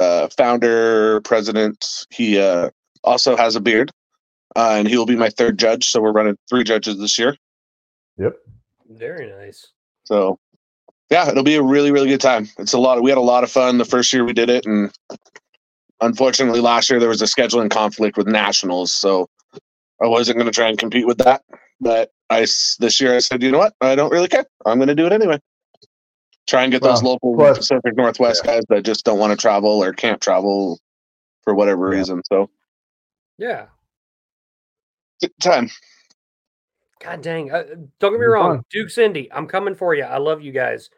[0.02, 2.70] uh, founder, president, he uh,
[3.04, 3.92] also has a beard,
[4.56, 5.86] uh, and he will be my third judge.
[5.86, 7.36] So we're running three judges this year.
[8.18, 8.34] yep.
[8.88, 9.68] Very nice.
[10.02, 10.36] So
[11.10, 12.48] yeah, it'll be a really really good time.
[12.58, 12.98] It's a lot.
[12.98, 14.90] Of, we had a lot of fun the first year we did it, and
[16.00, 19.28] unfortunately last year there was a scheduling conflict with nationals, so
[20.02, 21.42] I wasn't going to try and compete with that.
[21.80, 24.47] But I s- this year I said, you know what, I don't really care.
[24.64, 25.38] I'm going to do it anyway.
[26.47, 29.83] Try and get those local plus- Pacific Northwest guys that just don't want to travel
[29.83, 30.79] or can't travel
[31.43, 31.99] for whatever Yeah.
[31.99, 32.23] reason.
[32.33, 32.51] So
[33.37, 33.66] Yeah.
[35.21, 35.71] good time.
[37.01, 37.51] God dang.
[37.51, 37.64] Uh,
[37.99, 38.64] don't get me wrong.
[38.71, 40.05] Duke's Indy, I'm coming for you.
[40.05, 40.90] I love you guys.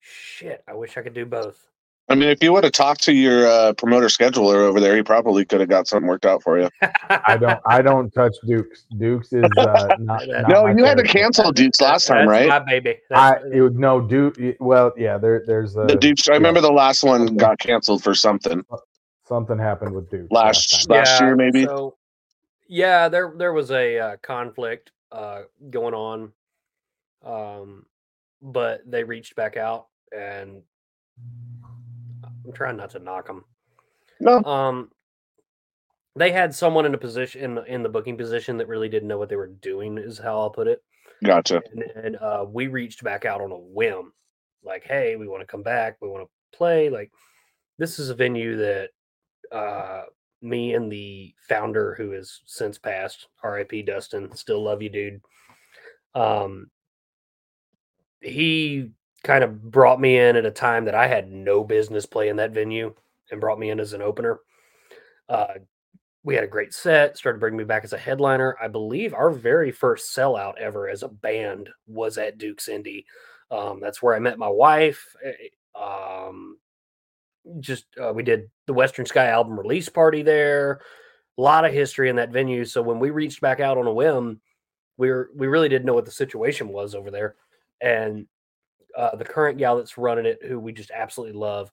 [0.00, 0.62] Shit.
[0.68, 1.66] I wish I could do both.
[2.08, 5.02] I mean, if you would have talked to your uh, promoter scheduler over there, he
[5.02, 6.68] probably could have got something worked out for you.
[7.08, 7.60] I don't.
[7.66, 8.84] I don't touch Dukes.
[8.98, 10.00] Dukes is uh, not.
[10.28, 12.48] not no, my you had to cancel Dukes last time, right?
[12.48, 12.98] My baby.
[13.10, 14.36] I That's- it no Duke.
[14.60, 15.16] Well, yeah.
[15.16, 16.28] There, there's a The Dukes.
[16.28, 18.62] I remember the last one got canceled for something
[19.26, 20.98] something happened with Duke last time.
[20.98, 21.64] last year, maybe.
[21.64, 21.96] So,
[22.68, 26.32] yeah, there there was a uh, conflict uh, going on,
[27.24, 27.86] um,
[28.42, 29.86] but they reached back out,
[30.16, 30.62] and
[32.44, 33.44] I'm trying not to knock them.
[34.20, 34.42] No.
[34.44, 34.90] Um,
[36.16, 39.08] they had someone in a position in the, in the booking position that really didn't
[39.08, 40.82] know what they were doing, is how I'll put it.
[41.24, 41.62] Gotcha.
[41.72, 44.12] And then uh, we reached back out on a whim,
[44.62, 45.96] like, "Hey, we want to come back.
[46.00, 46.90] We want to play.
[46.90, 47.10] Like,
[47.78, 48.90] this is a venue that
[49.50, 50.02] uh,
[50.42, 53.82] me and the founder, who has since passed, R.I.P.
[53.82, 55.20] Dustin, still love you, dude.
[56.14, 56.70] Um,
[58.20, 58.90] he
[59.24, 62.52] kind of brought me in at a time that I had no business playing that
[62.52, 62.94] venue,
[63.30, 64.38] and brought me in as an opener.
[65.28, 65.54] Uh,
[66.22, 68.56] we had a great set started bringing me back as a headliner.
[68.62, 73.04] I believe our very first sellout ever as a band was at duke's indy
[73.50, 75.32] um, that's where i met my wife eh,
[75.78, 76.56] um,
[77.60, 80.80] just uh, we did the western sky album release party there.
[81.36, 82.64] A lot of history in that venue.
[82.64, 84.40] So when we reached back out on a whim
[84.96, 87.34] we were we really didn't know what the situation was over there.
[87.80, 88.26] And
[88.96, 91.70] uh, the current gal that's running it who we just absolutely love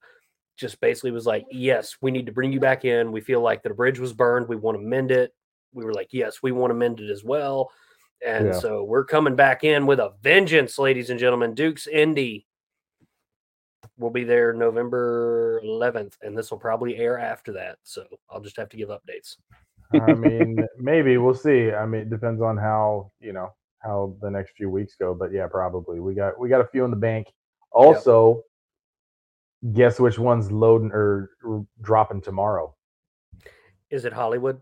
[0.58, 3.12] just basically was like, yes, we need to bring you back in.
[3.12, 4.48] We feel like the bridge was burned.
[4.48, 5.34] We want to mend it.
[5.74, 7.72] We were like, yes, we want to mend it as well.
[8.26, 8.60] And Yeah.
[8.60, 11.56] so we're coming back in with a vengeance, ladies and gentlemen.
[11.56, 12.46] Duke's Indy
[13.98, 17.78] will be there November 11th, and this will probably air after that.
[17.84, 19.38] So I'll just have to give updates.
[19.92, 21.72] I mean, maybe we'll see.
[21.72, 25.14] I mean, it depends on how you know how the next few weeks go.
[25.14, 27.28] But yeah, probably we got we got a few in the bank.
[27.72, 28.44] Also,
[29.74, 32.76] guess which one's loading or, or dropping tomorrow?
[33.90, 34.62] Is it Hollywood?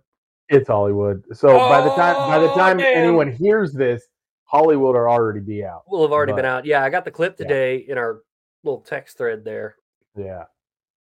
[0.50, 1.24] It's Hollywood.
[1.34, 4.04] So by the time by the Oh, time anyone hears this,
[4.46, 5.84] Hollywood will already be out.
[5.88, 6.66] Will have already been out.
[6.66, 7.46] Yeah, I got the clip Yeah.
[7.46, 8.22] today in our
[8.64, 9.76] little text thread there.
[10.16, 10.46] Yeah,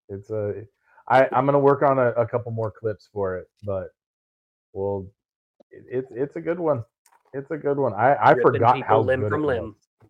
[0.08, 0.66] it's a.
[1.08, 3.88] I I'm gonna work on a, a couple more clips for it, but
[4.74, 5.06] well,
[5.70, 6.84] it, it's it's a good one.
[7.32, 7.92] It's a good one.
[7.94, 9.64] I I Ripping forgot how limb good from it limb.
[10.00, 10.08] was.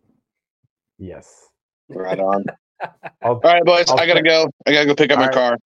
[0.97, 1.47] Yes.
[1.89, 2.45] Right on.
[3.23, 3.89] All right, boys.
[3.89, 4.49] I'll I gotta check- go.
[4.65, 5.33] I gotta go pick up All my right.
[5.33, 5.57] car.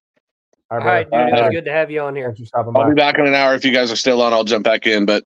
[0.71, 1.11] all All right, dude.
[1.11, 1.35] brother.
[1.35, 2.25] It Uh, good to have you on here.
[2.27, 2.89] Thanks for stopping I'll by.
[2.89, 3.53] be back in an hour.
[3.53, 5.05] If you guys are still on, I'll jump back in.
[5.05, 5.23] But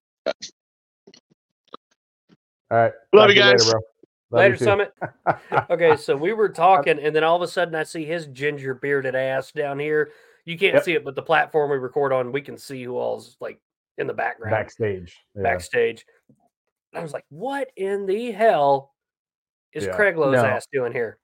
[2.70, 2.92] All right.
[3.14, 3.66] Love Talk you guys.
[3.66, 3.80] later, bro.
[4.30, 4.58] Love Later, you.
[4.58, 4.92] Summit.
[5.70, 8.74] Okay, so we were talking, and then all of a sudden I see his ginger
[8.74, 10.10] bearded ass down here.
[10.44, 10.84] You can't Yep.
[10.84, 13.58] see it, but the platform we record on, we can see who all's like
[13.96, 15.16] in the background, Backstage.
[15.34, 15.42] Yeah.
[15.42, 16.04] backstage.
[16.94, 18.94] I was like, what in the hell
[19.72, 19.94] is Yeah.
[19.94, 20.44] Craig Lowe's No.
[20.44, 21.18] ass doing here?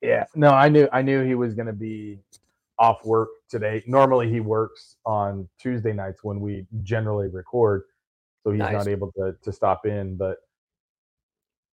[0.00, 0.24] Yeah.
[0.34, 2.18] No, I knew I knew he was gonna be
[2.78, 3.82] off work today.
[3.86, 7.84] Normally he works on Tuesday nights when we generally record,
[8.42, 8.72] so he's Nice.
[8.72, 10.16] not able to to stop in.
[10.16, 10.38] But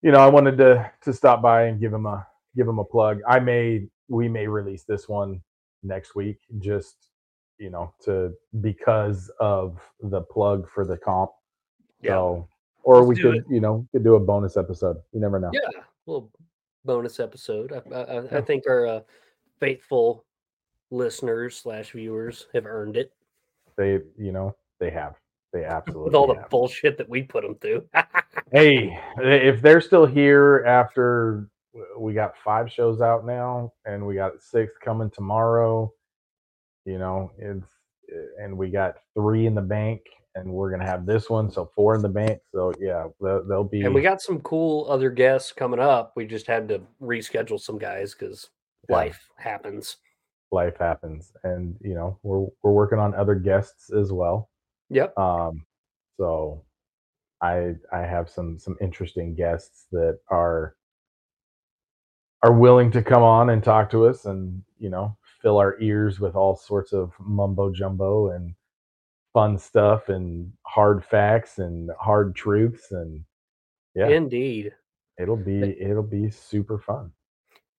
[0.02, 2.86] you know, I wanted to to stop by and give him a give him a
[2.86, 3.22] plug.
[3.28, 5.42] I may we may release this one
[5.84, 7.10] next week, just
[7.58, 11.32] you know, to because of the plug for the comp.
[12.02, 12.12] Yeah.
[12.12, 12.50] So,
[12.84, 13.46] or Let's we could, it.
[13.50, 14.98] you know, could do a bonus episode.
[15.14, 15.52] You never know.
[15.54, 16.32] Yeah, little
[16.86, 17.72] bonus episode.
[17.74, 19.00] I, I, I- I think our uh,
[19.60, 20.26] faithful
[20.92, 23.12] listeners slash viewers have earned it
[23.78, 25.16] They, you know, they have.
[25.54, 26.50] They absolutely with all the have.
[26.50, 27.86] bullshit that we put them through.
[28.52, 31.48] Hey, if they're still here after
[32.00, 35.94] we got five shows out now, and we got six coming tomorrow,
[36.84, 37.68] you know, it's
[38.42, 40.02] and we got three in the bank,
[40.36, 42.40] and we're gonna have this one, so four in the bank.
[42.54, 43.82] So yeah, they'll, they'll be.
[43.82, 46.14] and we got some cool other guests coming up.
[46.16, 48.50] We just had to reschedule some guys because
[48.90, 48.96] Yeah.
[48.98, 49.98] life happens.
[50.52, 54.50] life happens, and you know, we're we're working on other guests as well.
[54.90, 55.18] Yep.
[55.18, 55.66] Um,
[56.18, 56.64] so
[57.42, 60.76] I I have some some interesting guests that are
[62.44, 66.20] are willing to come on and talk to us and you know fill our ears
[66.20, 68.54] with all sorts of mumbo jumbo and
[69.40, 73.24] fun stuff and hard facts and hard truths and
[73.96, 74.74] yeah Indeed.
[75.18, 77.12] it'll be it'll be super fun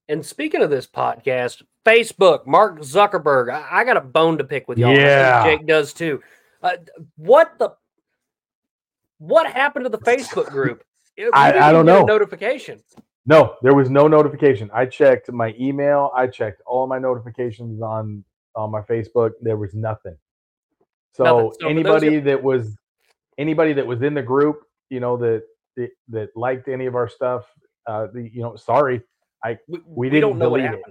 [0.09, 4.67] And speaking of this podcast, Facebook, Mark Zuckerberg, I, I got a bone to pick
[4.69, 4.93] with y'all.
[4.97, 5.45] Yeah.
[5.45, 6.21] Jake does too.
[6.63, 6.77] Uh,
[7.17, 7.71] what the?
[9.19, 10.83] What happened to the Facebook group?
[11.33, 12.05] I- I don't know.
[12.05, 12.81] notification.
[13.27, 18.25] no there was no notification i checked my email i checked all my notifications on
[18.57, 20.17] on my facebook there was nothing
[21.13, 21.25] so.
[21.25, 22.77] So for those anybody that was
[23.39, 25.43] anybody that was in the group you know that
[25.77, 27.45] that, that liked any of our stuff
[27.87, 29.03] uh the, you know sorry
[29.45, 30.83] I We we didn't what delete it.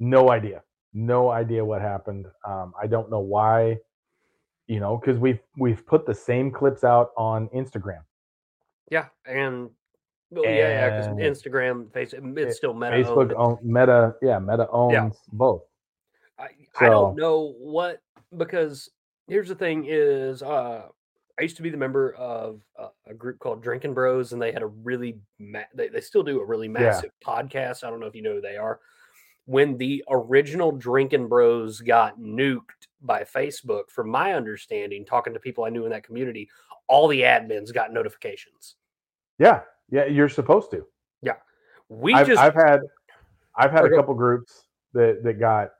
[0.00, 3.76] no idea no idea what happened um i don't know why
[4.66, 8.02] you know because we've we've put the same clips out on instagram
[8.90, 9.70] Yeah, and
[10.30, 11.06] well, yeah, yeah, because
[11.38, 12.96] Instagram, Facebook, it's still meta.
[12.96, 15.62] facebook own, meta yeah meta owns both
[16.38, 16.48] I,
[16.80, 18.00] I don't know what
[18.36, 18.90] because
[19.28, 20.88] here's the thing is uh
[21.38, 24.52] I used to be the member of uh, a group called Drinking Bros and they
[24.52, 27.84] had a really ma- they, they still do a really massive podcast.
[27.84, 28.80] I don't know if you know who they are.
[29.44, 35.64] When the original Drinking Bros got nuked by Facebook, from my understanding, talking to people
[35.64, 36.48] I knew in that community,
[36.88, 38.76] all the admins got notifications.
[39.38, 39.60] yeah
[39.90, 40.86] yeah you're supposed to
[41.20, 41.34] Yeah,
[41.90, 42.80] We I've, just I've had
[43.54, 45.72] I've had Oh, a couple groups that that got,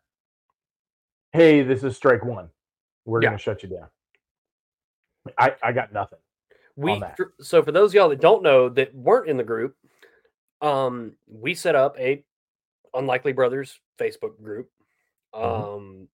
[1.32, 2.50] hey, this is strike one.
[3.06, 3.28] We're Yeah.
[3.28, 3.88] gonna shut you down.
[5.38, 6.18] I I got nothing.
[6.76, 7.00] we
[7.40, 9.74] so for those of y'all that don't know that weren't in the group
[10.60, 12.22] um we set up a
[12.94, 14.70] unlikely brothers facebook group
[15.34, 15.40] Mhm.
[15.78, 16.08] um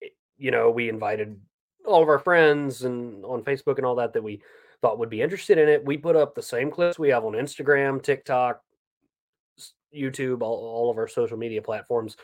[0.00, 1.38] it- you know we invited
[1.84, 4.42] all of our friends and on facebook and all that that we
[4.80, 7.32] thought would be interested in it we put up the same clips we have on
[7.34, 8.62] instagram tiktok
[9.94, 12.16] youtube all, all of our social media platforms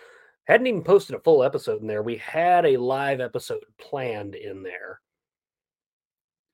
[0.44, 4.62] hadn't even posted a full episode in there we had a live episode planned in
[4.62, 5.00] there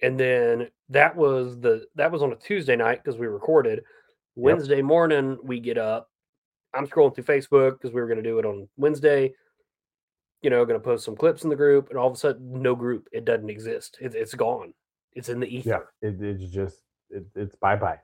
[0.02, 3.82] and then that was the that was on a Tuesday night because we recorded.
[4.36, 6.10] Wednesday morning we get up.
[6.72, 9.32] I'm scrolling through Facebook because we were going to do it on Wednesday.
[10.42, 12.62] You know, going to post some clips in the group, and all of a sudden,
[12.62, 13.08] no group.
[13.10, 13.98] It doesn't exist.
[14.00, 14.72] It, it's gone.
[15.14, 15.88] It's in the ether.
[16.00, 17.98] Yeah, it, it's just it, it's bye bye.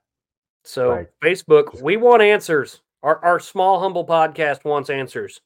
[0.64, 1.06] So.
[1.22, 2.82] Facebook, we want answers.
[3.04, 5.40] Our our small humble podcast wants answers.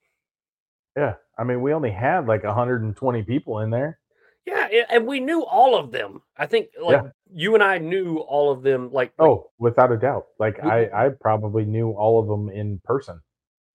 [0.99, 4.01] Yeah, I mean, we only had like 120 people in there.
[4.45, 6.23] Yeah, and we knew all of them.
[6.37, 8.91] I think like you and I knew all of them.
[8.93, 10.25] Like, like, Oh, without a doubt.
[10.41, 13.21] Like We- I I probably knew all of them in person.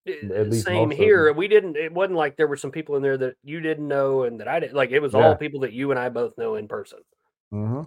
[0.06, 1.32] Uh, at least same here.
[1.32, 1.76] We didn't.
[1.78, 4.48] It wasn't like there were some people in there that you didn't know and that
[4.48, 4.74] I didn't.
[4.74, 5.28] Like it was Yeah.
[5.28, 6.98] all people that you and I both know in person.
[7.50, 7.82] hmm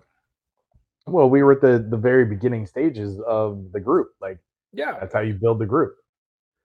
[1.05, 4.09] Well, we were at the the very beginning stages of the group.
[4.19, 4.39] Like
[4.73, 5.95] Yeah, that's how you build the group.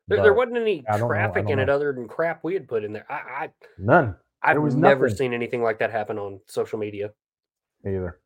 [0.08, 2.84] There, there wasn't any don't know- traffic in it other than crap we had put
[2.84, 3.06] in there.
[3.10, 5.16] I, I none I've never nothing.
[5.16, 7.10] seen anything like that happen on social media.
[7.86, 8.18] either.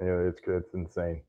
[0.00, 0.62] Yeah, it's good.
[0.64, 1.22] It's insane.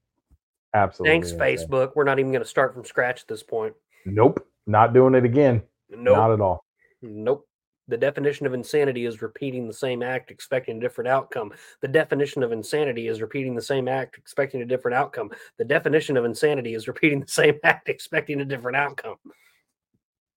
[0.73, 1.13] Absolutely.
[1.13, 1.57] Thanks, insane.
[1.57, 1.91] Facebook.
[1.95, 3.73] We're not even going to start from scratch at this point.
[4.05, 4.47] Nope.
[4.65, 5.61] Not doing it again.
[5.89, 6.15] Nope.
[6.17, 6.63] Not at all.
[7.01, 7.47] Nope.
[7.87, 11.51] The definition of insanity is repeating the same act, expecting a different outcome.
[11.81, 15.29] The definition of insanity is repeating the same act, expecting a different outcome.
[15.57, 19.17] The definition of insanity is repeating the same act, expecting a different outcome.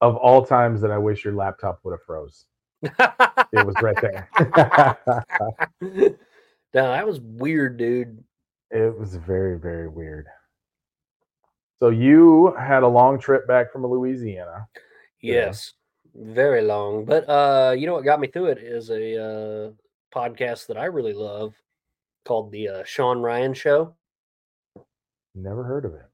[0.05, 2.45] Of all times that I wish your laptop would have froze.
[2.83, 4.29] It was right there.
[5.81, 6.13] no,
[6.75, 8.23] that was weird, dude.
[8.71, 10.27] it was very, very weird.
[11.81, 14.69] So you had a long trip back from Louisiana.
[15.23, 15.47] Yeah.
[15.47, 15.73] Yes,
[16.15, 17.07] very long.
[17.07, 19.71] But uh, you know what got me through it is a uh,
[20.15, 21.55] podcast that I really love
[22.27, 23.95] called the uh, Sean Ryan Show.
[25.35, 26.07] Never heard of it.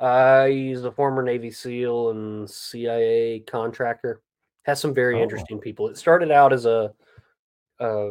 [0.00, 4.20] Uh, he's a former Navy SEAL and CIA contractor.
[4.64, 5.22] Has some very Oh.
[5.22, 5.88] interesting people.
[5.88, 6.92] It started out as a,
[7.80, 8.10] a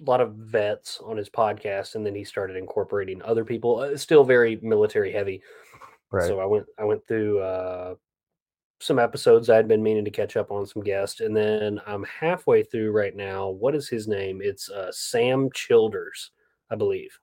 [0.00, 3.78] lot of vets on his podcast, and then he started incorporating other people.
[3.78, 5.42] Uh, still very military heavy.
[6.10, 6.26] Right.
[6.26, 7.94] So I went I went through uh,
[8.80, 9.50] some episodes.
[9.50, 13.14] I'd been meaning to catch up on some guests, and then I'm halfway through right
[13.14, 13.48] now.
[13.48, 14.40] What is his name?
[14.42, 16.30] It's uh, Sam Childers,
[16.70, 17.18] I believe.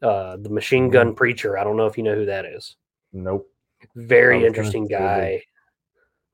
[0.00, 1.58] Uh, the machine gun preacher.
[1.58, 2.76] I don't know if you know who that is.
[3.12, 3.48] nope.
[3.94, 5.42] Very interesting guy.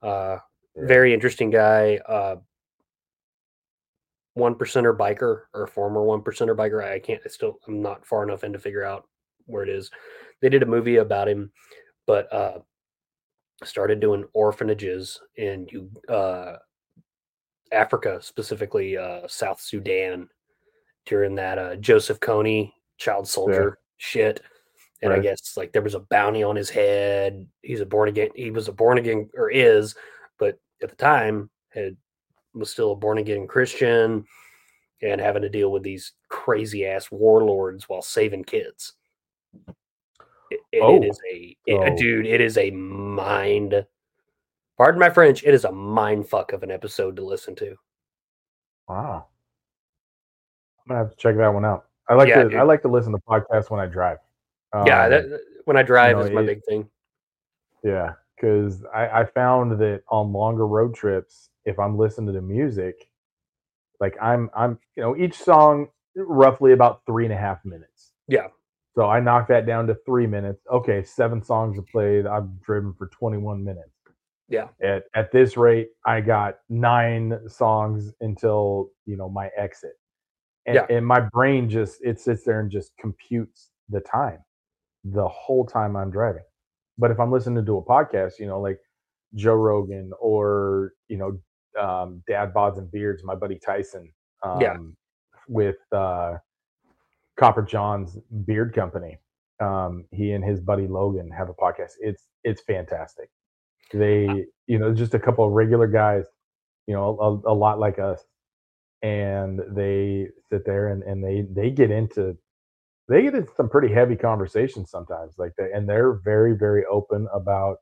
[0.03, 0.39] Uh,
[0.77, 0.87] Yeah.
[0.87, 1.99] very interesting guy.
[1.99, 2.37] Uh,
[4.35, 6.83] one percenter biker or former one percenter biker.
[6.83, 7.23] I can't.
[7.25, 7.59] I still.
[7.69, 9.09] I'm not far enough in to figure out
[9.47, 9.91] where it is.
[10.41, 11.53] They did a movie about him,
[12.07, 12.59] but uh,
[13.63, 16.57] started doing orphanages in you uh,
[17.73, 20.29] Africa, specifically uh, South Sudan,
[21.07, 24.41] during that uh, Joseph Kony child soldier shit.
[25.03, 27.47] And I guess like there was a bounty on his head.
[27.63, 28.31] He's a born again.
[28.35, 29.95] He was a born again or is,
[30.39, 31.97] but at the time had
[32.55, 34.25] was still a born again Christian
[35.03, 38.95] and having to deal with these crazy ass warlords while saving kids.
[40.51, 42.27] It, it- Oh, it is a it- so- dude.
[42.27, 43.87] It is a mind.
[44.79, 45.45] Pardon my French.
[45.45, 47.77] It is a mind fuck of an episode to listen to.
[48.89, 49.27] Wow.
[50.81, 51.87] I'm gonna have to check that one out.
[52.09, 52.59] I like Yeah, to dude.
[52.59, 54.19] I like to listen to podcasts when I drive.
[54.87, 56.89] yeah, Um, that, when I drive know, is my it- big thing.
[57.83, 63.09] Yeah, because I, I found that on longer road trips, if I'm listening to music,
[64.01, 68.13] like I'm I'm you know each song roughly about three and a half minutes.
[68.29, 68.49] Yeah.
[68.97, 70.65] So I knock that down to three minutes.
[70.73, 72.27] Okay, seven songs are played.
[72.27, 73.91] I've driven for 21 minutes.
[74.49, 74.69] Yeah.
[74.83, 79.93] At at this rate, I got nine songs until you know my exit.
[80.67, 80.87] And, Yeah.
[80.89, 84.39] and my brain just it sits there and just computes the time
[85.05, 86.43] the whole time I'm driving.
[86.97, 88.79] But if I'm listening to a podcast, you know, like
[89.35, 91.39] Joe Rogan or you know,
[91.81, 94.11] um, Dad Bods and Beards, my buddy Tyson,
[94.43, 94.77] um, Yeah.
[95.49, 96.39] with uh,
[97.37, 99.19] Copper John's Beard Company.
[99.61, 101.93] Um, he and his buddy Logan have a podcast.
[102.01, 103.29] It's it's fantastic.
[103.93, 106.25] They, you know, just a couple of regular guys,
[106.87, 108.25] you know, a, a lot like us,
[109.05, 112.35] and they sit there and and they they get into
[113.07, 117.29] they get into some pretty heavy conversations sometimes like they and they're very very open
[117.35, 117.77] about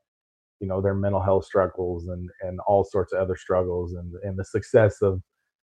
[0.59, 4.37] you know their mental health struggles and and all sorts of other struggles and and
[4.37, 5.21] the success of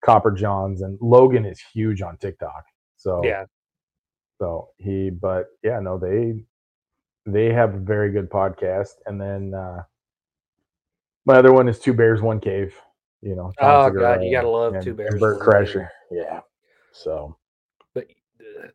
[0.03, 2.63] copper johns and logan is huge on tiktok
[2.97, 3.45] so Yeah.
[4.41, 6.33] so he but yeah no they
[7.25, 9.81] they have a very good podcast and then uh
[11.25, 12.75] my other one is two bears one cave
[13.27, 15.87] you know Oh, Tom God, you gotta love and- Two and Bears, bert One Cave.
[16.11, 16.39] yeah
[16.93, 17.35] so
[17.93, 18.07] But
[18.39, 18.67] uh,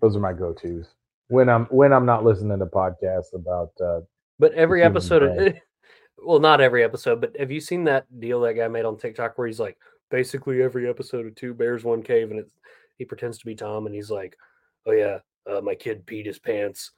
[0.00, 0.86] those are my go-to's.
[1.28, 4.00] When i'm when i'm not listening to podcasts about uh
[4.38, 5.54] But every episode, of,
[6.24, 9.36] well, not every episode, but have you seen that deal that guy made on TikTok
[9.38, 9.78] where he's like,
[10.10, 12.52] basically every episode of Two Bears One Cave, and it's
[12.98, 14.36] he pretends to be Tom, and he's like,
[14.86, 15.18] "Oh yeah,
[15.50, 16.90] uh, my kid peed his pants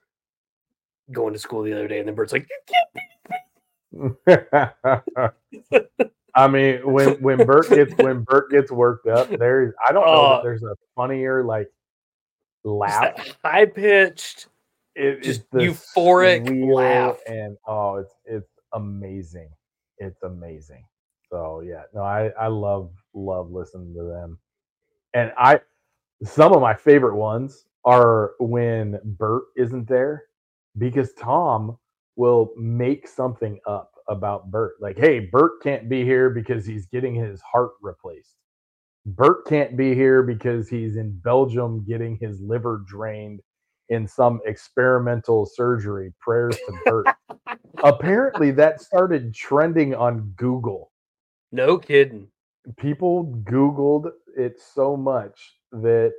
[1.12, 2.48] going to school the other day," and then Bert's like,
[3.92, 4.46] "You can't
[6.36, 10.12] I mean, when when Bert gets when Bert gets worked up, there's I don't know
[10.12, 10.28] Oh.
[10.28, 11.68] that uh, there's a funnier like
[12.64, 13.36] laugh.
[13.44, 14.48] high pitched."
[14.94, 17.18] It, just euphoric laugh.
[17.26, 19.50] and oh, it's it's amazing.
[19.98, 20.84] It's amazing.
[21.30, 24.38] So yeah, no, I I love love listening to them,
[25.12, 25.60] and I
[26.24, 30.24] some of my favorite ones are when Bert isn't there
[30.78, 31.76] because Tom
[32.16, 34.76] will make something up about Bert.
[34.80, 38.34] Like, hey, Bert can't be here because he's getting his heart replaced.
[39.04, 43.40] Bert can't be here because he's in Belgium getting his liver drained
[43.88, 46.12] in some experimental surgery.
[46.20, 47.06] Prayers to Bert.
[47.84, 50.90] Apparently, that started trending on Google.
[51.52, 52.28] No kidding.
[52.78, 56.12] People Googled it so much that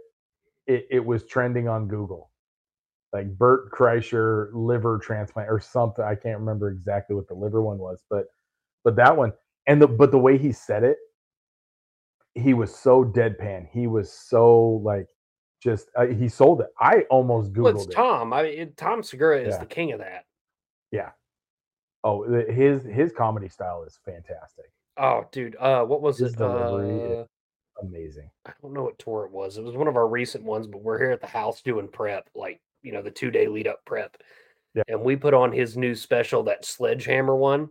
[0.66, 2.32] it, it was trending on Google,
[3.14, 6.04] like Bert Kreischer liver transplant or something.
[6.04, 8.26] I can't remember exactly what the liver one was, but
[8.84, 9.34] but that one
[9.68, 10.98] and the but the way he said it,
[12.36, 13.68] he was so deadpan.
[13.72, 15.08] He was so like
[15.62, 16.68] just uh, he sold it.
[16.80, 18.34] I almost googled well, it's Tom.
[18.34, 19.60] I mean, Tom Segura is yeah.
[19.60, 20.26] the king of that.
[20.92, 21.12] Yeah.
[22.04, 24.66] Oh, his his comedy style is fantastic.
[24.98, 25.56] Oh, dude.
[25.58, 26.42] Uh, what was his it?
[26.42, 27.26] Uh,
[27.82, 28.30] amazing.
[28.46, 29.58] I don't know what tour it was.
[29.58, 32.30] It was one of our recent ones, but we're here at the house doing prep,
[32.36, 34.16] like you know, the two day lead up prep.
[34.74, 34.84] Yeah.
[34.88, 37.70] And we put on his new special, that Sledgehammer one.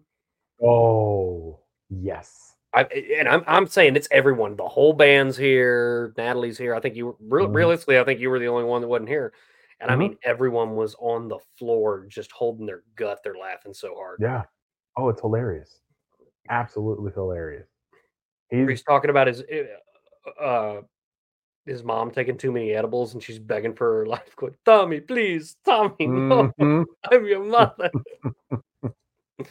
[0.62, 2.54] Oh, yes.
[2.74, 2.82] I,
[3.18, 4.54] and I'm I'm saying it's everyone.
[4.56, 6.12] The whole band's here.
[6.18, 6.74] Natalie's here.
[6.74, 7.52] I think you were mm-hmm.
[7.56, 7.98] realistically.
[7.98, 9.32] I think you were the only one that wasn't here.
[9.80, 10.00] And mm-hmm.
[10.00, 13.20] I mean, everyone was on the floor just holding their gut.
[13.24, 14.18] They're laughing so hard.
[14.20, 14.42] Yeah.
[14.98, 15.78] Oh, it's hilarious.
[16.50, 17.68] Absolutely hilarious.
[18.50, 19.64] He's, He's talking about his eh,
[20.40, 20.82] uh
[21.66, 25.56] his mom taking too many edibles and she's begging for her life, going, Tommy, please,
[25.64, 26.82] Tommy, no, mm-hmm.
[27.10, 27.90] I'm your mother.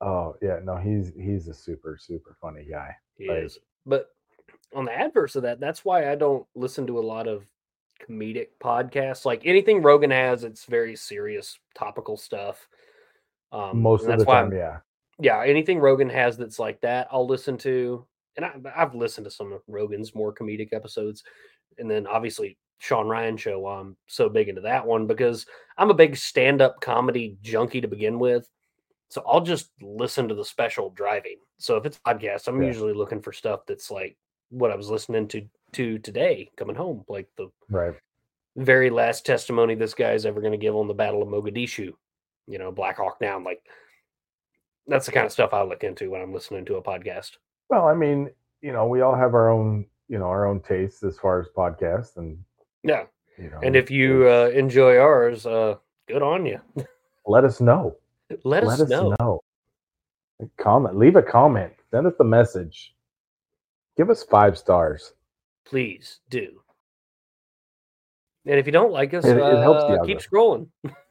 [0.00, 2.94] oh yeah, no, he's he's a super, super funny guy.
[3.16, 3.58] He like, is.
[3.86, 4.10] But
[4.74, 7.44] on the adverse of that, that's why I don't listen to a lot of
[8.06, 9.24] comedic podcasts.
[9.24, 12.68] Like anything Rogan has, it's very serious, topical stuff.
[13.50, 14.78] Um, Most of the time, yeah.
[15.20, 18.06] Yeah, anything Rogan has that's like that, I'll listen to.
[18.38, 21.24] And I, I've listened to some of Rogan's more comedic episodes,
[21.76, 23.66] and then obviously Sean Ryan show.
[23.66, 25.44] I'm so big into that one because
[25.76, 28.48] I'm a big stand-up comedy junkie to begin with.
[29.10, 31.38] So I'll just listen to the special driving.
[31.58, 32.68] So if it's podcast, I'm yeah.
[32.68, 34.16] usually looking for stuff that's like
[34.50, 37.94] what I was listening to to today coming home, like the right
[38.56, 41.92] very last testimony this guy's ever going to give on the Battle of Mogadishu.
[42.46, 43.44] You know, Black Hawk Down.
[43.44, 43.60] Like
[44.86, 47.32] that's the kind of stuff I look into when I'm listening to a podcast.
[47.68, 48.30] Well, I mean,
[48.62, 51.46] you know, we all have our own, you know, our own tastes as far as
[51.56, 52.38] podcasts, and
[52.82, 53.04] yeah,
[53.36, 56.60] you know, and if you uh, enjoy ours, uh, good on you.
[57.26, 57.96] Let us know.
[58.30, 59.14] Let, Let us, us know.
[59.20, 59.40] know.
[60.56, 60.96] Comment.
[60.96, 61.72] Leave a comment.
[61.90, 62.94] Send us a message.
[63.96, 65.12] Give us five stars.
[65.66, 66.62] Please do.
[68.46, 70.68] And if you don't like us, it, it uh, keep scrolling.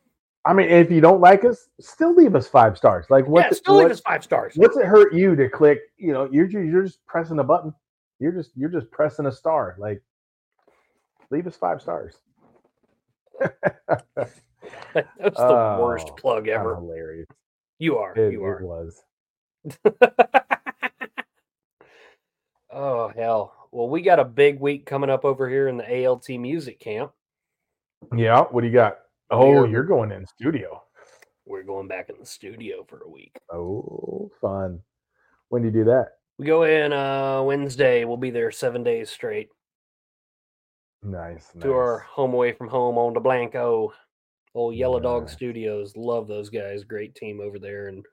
[0.47, 3.05] I mean, if you don't like us, still leave us five stars.
[3.09, 3.45] Like, what?
[3.45, 4.53] Yeah, still what, leave us five stars.
[4.55, 5.79] What's it hurt you to click?
[5.97, 7.73] You know, you're you're just pressing a button.
[8.19, 9.75] You're just you're just pressing a star.
[9.77, 10.01] Like,
[11.31, 12.15] leave us five stars.
[13.41, 14.31] That's
[14.93, 16.75] the oh, worst plug ever.
[16.75, 17.27] Hilarious.
[17.77, 18.17] You are.
[18.17, 18.61] It, you are.
[18.61, 19.03] It was.
[22.71, 23.53] oh hell.
[23.71, 27.11] Well, we got a big week coming up over here in the ALT Music Camp.
[28.15, 28.99] Yeah, what do you got?
[29.30, 30.84] Oh, you're going in studio.
[31.45, 33.38] We're going back in the studio for a week.
[33.51, 34.82] Oh, fun.
[35.49, 36.07] When do you do that?
[36.38, 38.05] We go in uh Wednesday.
[38.05, 39.49] We'll be there seven days straight.
[41.03, 41.49] Nice.
[41.51, 41.67] To nice.
[41.67, 43.93] our home away from home on the Blanco.
[44.53, 45.95] Old Yellow Dog Studios.
[45.95, 46.84] Love those guys.
[46.84, 48.03] Great team over there and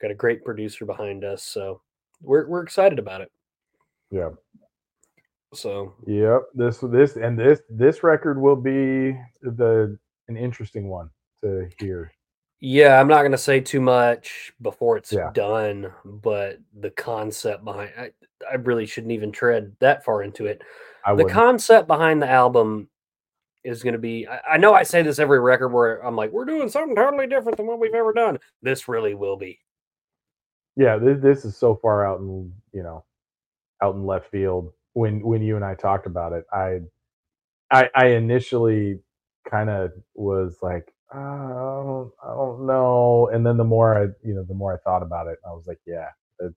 [0.00, 1.42] got a great producer behind us.
[1.42, 1.80] So
[2.20, 3.30] we're we're excited about it.
[4.10, 4.30] Yeah.
[5.54, 9.98] So yep, this this and this this record will be the
[10.30, 11.10] an interesting one
[11.42, 12.10] to hear.
[12.60, 15.30] Yeah, I'm not going to say too much before it's yeah.
[15.32, 18.10] done, but the concept behind I,
[18.50, 20.62] I really shouldn't even tread that far into it.
[21.04, 21.32] I the wouldn't.
[21.32, 22.88] concept behind the album
[23.64, 26.32] is going to be I, I, know I say this every record where I'm like
[26.32, 28.38] we're doing something totally different than what we've ever done.
[28.62, 29.58] This really will be.
[30.76, 33.04] Yeah, this, this is so far out in, you know,
[33.82, 36.80] out in left field when when you and I talked about it, I
[37.70, 38.98] I, I initially
[39.48, 44.02] kind of was like, uh, I don't, I don't know, and then the more I,
[44.26, 46.08] you know, the more I thought about it, I was like, yeah,
[46.40, 46.54] it's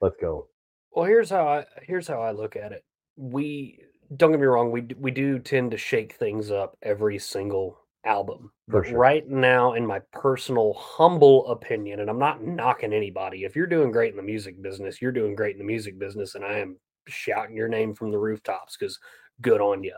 [0.00, 0.48] let's go.
[0.92, 2.84] Well, here's how I here's how I look at it.
[3.16, 3.80] We
[4.16, 8.52] don't get me wrong, we we do tend to shake things up every single album.
[8.70, 8.98] sure.
[8.98, 13.90] right now, in my personal humble opinion, and I'm not knocking anybody, if you're doing
[13.90, 16.78] great in the music business, you're doing great in the music business, and I am
[17.06, 18.98] shouting your name from the rooftops because
[19.40, 19.94] good on you.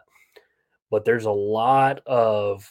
[0.90, 2.68] But there's a lot of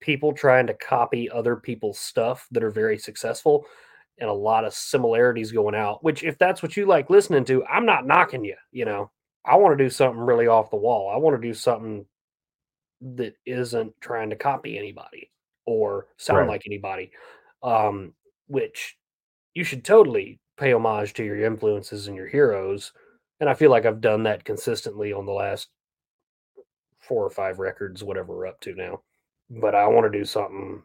[0.00, 3.64] people trying to copy other people's stuff that are very successful
[4.18, 7.64] and a lot of similarities going out, which if that's what you like listening to,
[7.64, 9.10] I'm not knocking you, you know.
[9.44, 11.10] I want to do something really off the wall.
[11.12, 12.06] I want to do something
[13.16, 15.30] that isn't trying to copy anybody
[15.66, 16.48] or sound right.
[16.48, 17.10] like anybody.
[17.62, 18.14] Um,
[18.46, 18.96] which
[19.54, 22.92] you should totally pay homage to your influences and your heroes.
[23.40, 25.68] And I feel like I've done that consistently on the last
[27.02, 29.00] four or five records, whatever we're up to now.
[29.50, 30.82] But I want to do something,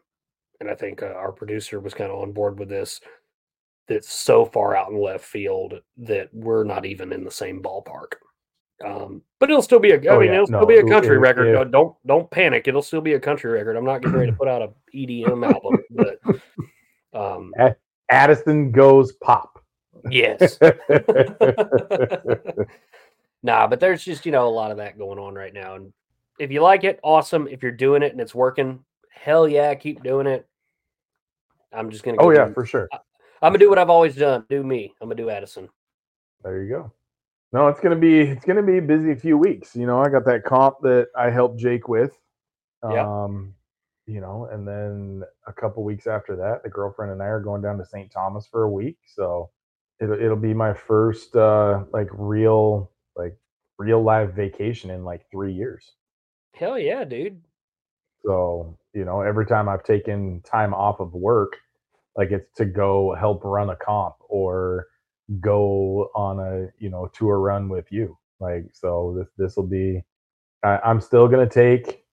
[0.60, 3.00] and I think uh, our producer was kind of on board with this.
[3.88, 8.12] That's so far out in left field that we're not even in the same ballpark.
[8.84, 9.94] Um, but it'll still be a.
[9.94, 10.34] I Oh, mean, yeah.
[10.34, 11.50] it'll No, still be a country if- record.
[11.52, 12.68] Don't- don't don't panic.
[12.68, 13.76] It'll still be a country record.
[13.76, 16.20] I'm not getting ready to put out a EDM album, but
[17.18, 17.54] um,
[18.10, 19.58] Addison goes pop.
[20.10, 20.58] yes.
[23.42, 25.92] nah, but there's just you know a lot of that going on right now, and
[26.38, 27.48] if you like it, awesome.
[27.48, 30.46] If you're doing it and it's working, hell yeah, keep doing it.
[31.72, 32.18] I'm just gonna.
[32.20, 32.88] oh go yeah, for sure.
[33.42, 34.44] I'm gonna do what I've always done.
[34.48, 34.94] Do me.
[35.00, 35.68] I'm gonna do Addison.
[36.42, 36.92] There you go.
[37.52, 39.74] No, it's gonna be it's gonna be a busy few weeks.
[39.74, 42.18] You know, I got that comp that I helped Jake with.
[42.88, 43.04] Yep.
[43.04, 43.54] Um,
[44.06, 47.60] you know, and then a couple weeks after that, the girlfriend and I are going
[47.60, 48.10] down to St.
[48.10, 48.98] Thomas for a week.
[49.06, 49.50] So
[50.00, 53.36] it'll it'll be my first uh like real like
[53.78, 55.92] real live vacation in like three years.
[56.58, 57.40] Hell yeah, dude.
[58.24, 61.56] So, you know, every time I've taken time off of work,
[62.16, 64.88] like it's to go help run a comp or
[65.38, 68.18] go on a, you know, tour run with you.
[68.40, 70.02] Like, so this, this will be,
[70.64, 72.04] I, I'm still going to take,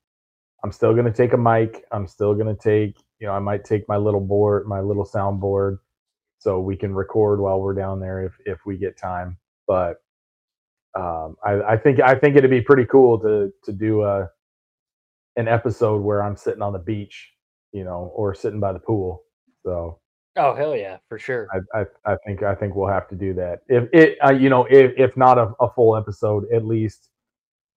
[0.62, 1.84] I'm still going to take a mic.
[1.90, 5.04] I'm still going to take, you know, I might take my little board, my little
[5.04, 5.78] soundboard
[6.38, 9.38] so we can record while we're down there if, if we get time.
[9.66, 9.96] But,
[10.94, 14.30] um, I, I think, I think it'd be pretty cool to, to do a,
[15.36, 17.32] an episode where I'm sitting on the beach,
[17.72, 19.24] you know, or sitting by the pool.
[19.64, 19.98] So
[20.38, 21.48] Oh hell yeah, for sure.
[21.50, 23.60] I, I, I think I think we'll have to do that.
[23.68, 27.08] If it, uh, you know, if if not a, a full episode, at least,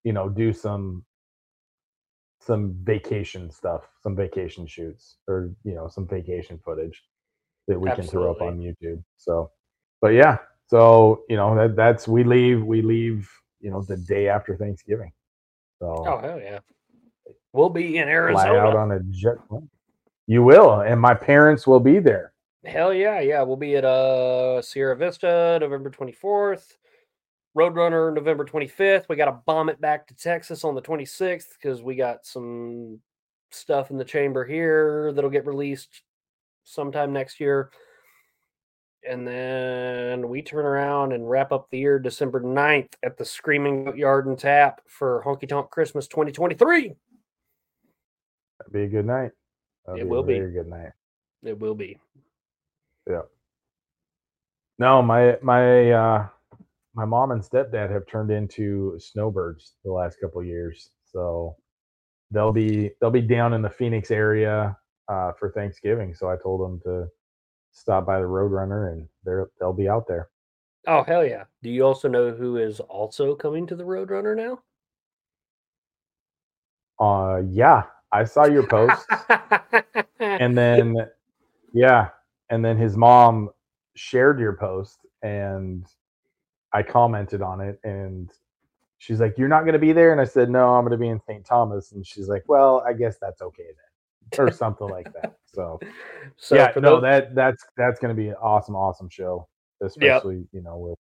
[0.02, 1.04] you know, do some
[2.40, 7.00] some vacation stuff, some vacation shoots, or you know, some vacation footage
[7.68, 9.04] that we can throw up on YouTube.
[9.16, 9.52] So,
[10.00, 13.30] but yeah, so you know that that's we leave we leave
[13.61, 15.12] you know the day after Thanksgiving.
[15.78, 16.59] So Oh hell yeah.
[17.53, 18.59] We'll be in fly Arizona.
[18.59, 19.36] out on a jet.
[20.26, 22.32] You will, and my parents will be there.
[22.64, 23.42] Hell yeah, yeah.
[23.42, 26.64] We'll be at uh Sierra Vista November 24th.
[27.57, 29.07] Roadrunner November 25th.
[29.09, 33.01] We got to bomb it back to Texas on the 26th because we got some
[33.51, 36.03] stuff in the chamber here that'll get released
[36.64, 37.70] sometime next year.
[39.09, 43.96] And then we turn around and wrap up the year December 9th at the Screaming
[43.96, 46.94] Yard and Tap for Honky Tonk Christmas 2023.
[48.59, 49.32] That'd be a good night.
[49.86, 50.38] That'd It be will a be.
[50.38, 50.92] very good night.
[51.42, 51.98] It will be.
[53.09, 53.22] Yeah.
[54.78, 56.28] No, my my uh
[56.94, 60.90] my mom and stepdad have turned into snowbirds the last couple of years.
[61.04, 61.56] So
[62.30, 64.76] they'll be they'll be down in the Phoenix area
[65.09, 66.14] uh for Thanksgiving.
[66.14, 67.09] So I told them to
[67.72, 70.28] stop by the Roadrunner and they're they'll be out there.
[70.86, 71.44] Oh, hell yeah.
[71.62, 74.61] Do you also know who is also coming to the Roadrunner now?
[77.00, 79.06] Uh yeah, I saw your post.
[80.20, 80.96] and then
[81.72, 82.09] yeah
[82.50, 83.50] and then his mom
[83.94, 85.86] shared your post and
[86.72, 88.30] i commented on it and
[88.98, 90.98] she's like you're not going to be there and i said no i'm going to
[90.98, 94.88] be in st thomas and she's like well i guess that's okay then or something
[94.88, 95.78] like that so,
[96.36, 99.46] so yeah no those- that that's that's going to be an awesome awesome show
[99.82, 100.98] especially you know with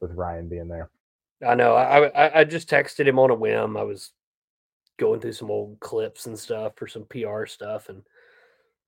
[0.00, 0.90] with ryan being there
[1.42, 1.74] I know.
[1.74, 3.74] I, I I just texted him on a whim.
[3.74, 4.12] I was
[5.00, 8.02] going through some old clips and stuff for some PR stuff, and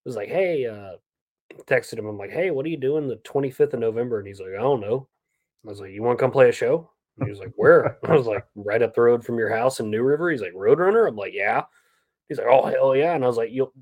[0.04, 0.96] was like, "Hey," uh,
[1.66, 2.06] texted him.
[2.06, 4.60] I'm like, "Hey, what are you doing the 25th of November?" And he's like, "I
[4.60, 5.08] don't know."
[5.64, 7.98] I was like, "You want to come play a show?" And he was like, "Where?"
[8.08, 10.52] I was like, "Right up the road from your house in New River." He's like,
[10.52, 11.64] "Roadrunner." I'm like, "Yeah."
[12.28, 13.72] He's like, "Oh hell yeah!" And I was like, "You'll,"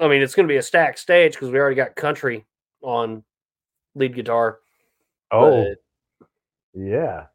[0.00, 2.44] I mean, it's going to be a stacked stage because we already got country
[2.82, 3.24] on
[3.94, 4.58] lead guitar.
[5.30, 5.74] oh
[6.74, 7.26] yeah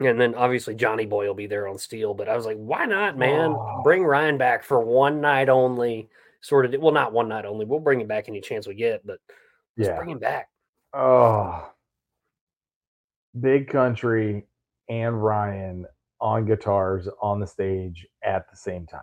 [0.00, 2.86] and then obviously Johnny Boy will be there on steel, but I was like, why
[2.86, 3.50] not, man?
[3.50, 3.80] Oh.
[3.84, 6.08] Bring Ryan back for one night only.
[6.40, 7.66] Sort of, well, not one night only.
[7.66, 9.18] We'll bring him back any chance we get, but
[9.76, 10.48] yeah bring him back.
[10.94, 11.70] Oh,
[13.40, 14.46] big country
[14.88, 15.86] and Ryan
[16.20, 19.00] on guitars on the stage at the same time.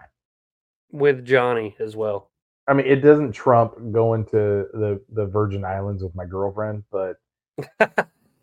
[0.92, 2.32] with Johnny as well.
[2.68, 7.16] I mean, it doesn't trump going to the the Virgin Islands with my girlfriend, but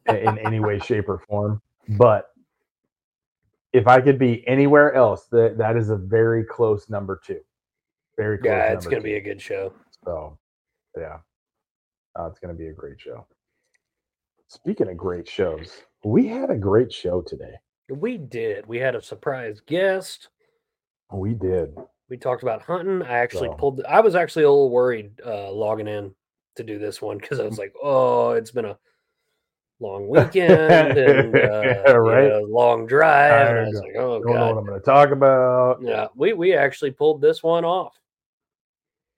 [0.09, 1.61] in any way, shape, or form.
[1.99, 2.31] But
[3.75, 7.41] if I could be anywhere else, that that is a very close number two.
[8.17, 8.49] Very close.
[8.51, 9.73] Yeah, it's gonna be a good show.
[10.05, 10.39] So,
[10.97, 11.19] yeah,
[12.19, 13.27] uh, it's going to be a great show.
[14.49, 17.55] Speaking of great shows, we had a great show today.
[17.89, 18.67] We did.
[18.67, 20.29] We had a surprise guest.
[21.11, 21.75] We did.
[22.11, 23.03] We talked about hunting.
[23.03, 23.83] I actually So- pulled.
[23.89, 26.15] I was actually a little worried uh, logging in
[26.57, 28.79] to do this one because I was like, "Oh, it's been a
[29.81, 31.35] long weekend and
[31.89, 32.25] uh, Right.
[32.25, 34.85] you know, long drive." I was like, "Oh Don't know god." what I'm going to
[34.85, 35.83] talk about.
[35.83, 37.99] Yeah, we we actually pulled this one off.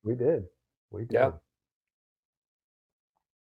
[0.02, 0.44] We did.
[0.90, 1.12] We did.
[1.12, 1.30] Yeah.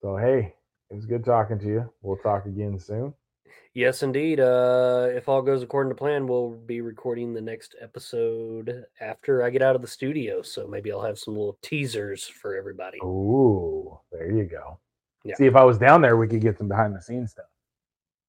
[0.02, 0.54] So hey,
[0.90, 1.92] it was good talking to you.
[2.02, 3.14] We'll talk again soon.
[3.74, 4.38] Yes, indeed.
[4.38, 9.50] Uh, if all goes according to plan, we'll be recording the next episode after I
[9.50, 10.42] get out of the studio.
[10.42, 12.98] So maybe I'll have some little teasers for everybody.
[13.02, 14.78] Ooh, there you go.
[15.24, 15.34] Yeah.
[15.36, 17.46] See, if I was down there, we could get some behind the scenes stuff.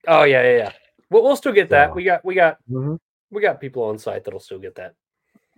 [0.07, 0.71] Oh yeah, yeah, yeah.
[1.09, 1.93] Well, we'll still get that.
[1.93, 2.95] we got, we got, mm-hmm.
[3.31, 4.95] we got people on site that'll still get that.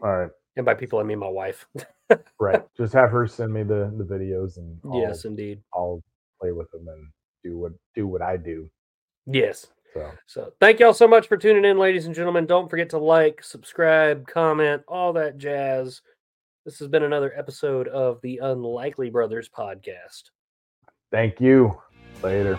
[0.01, 0.31] All right.
[0.55, 1.67] And by people, I mean my wife.
[2.39, 2.63] right.
[2.75, 6.01] Just have her send me the the videos, and I'll, yes, indeed, I'll
[6.41, 7.07] play with them and
[7.43, 8.69] do what do what I do.
[9.27, 9.67] Yes.
[9.93, 10.11] So.
[10.25, 12.45] so thank y'all so much for tuning in, ladies and gentlemen.
[12.45, 16.01] Don't forget to like, subscribe, comment, all that jazz.
[16.65, 20.23] This has been another episode of the Unlikely Brothers podcast.
[21.11, 21.79] Thank you.
[22.23, 22.57] Later.